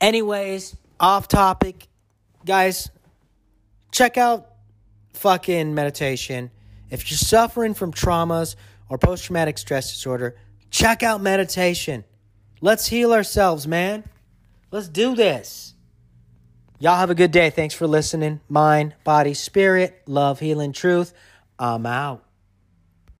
anyways 0.00 0.76
off 0.98 1.28
topic. 1.28 1.88
Guys 2.44 2.90
check 3.96 4.18
out 4.18 4.46
fucking 5.14 5.74
meditation. 5.74 6.50
If 6.90 7.10
you're 7.10 7.16
suffering 7.16 7.72
from 7.72 7.92
traumas 7.92 8.54
or 8.90 8.98
post 8.98 9.24
traumatic 9.24 9.56
stress 9.56 9.90
disorder, 9.90 10.36
check 10.70 11.02
out 11.02 11.22
meditation. 11.22 12.04
Let's 12.60 12.86
heal 12.86 13.14
ourselves, 13.14 13.66
man. 13.66 14.04
Let's 14.70 14.88
do 14.88 15.14
this. 15.14 15.72
Y'all 16.78 16.98
have 16.98 17.08
a 17.08 17.14
good 17.14 17.30
day. 17.30 17.48
Thanks 17.48 17.74
for 17.74 17.86
listening. 17.86 18.40
Mind, 18.50 18.94
body, 19.02 19.32
spirit, 19.32 20.02
love, 20.06 20.40
healing, 20.40 20.72
truth. 20.72 21.14
I'm 21.58 21.86
out. 21.86 22.25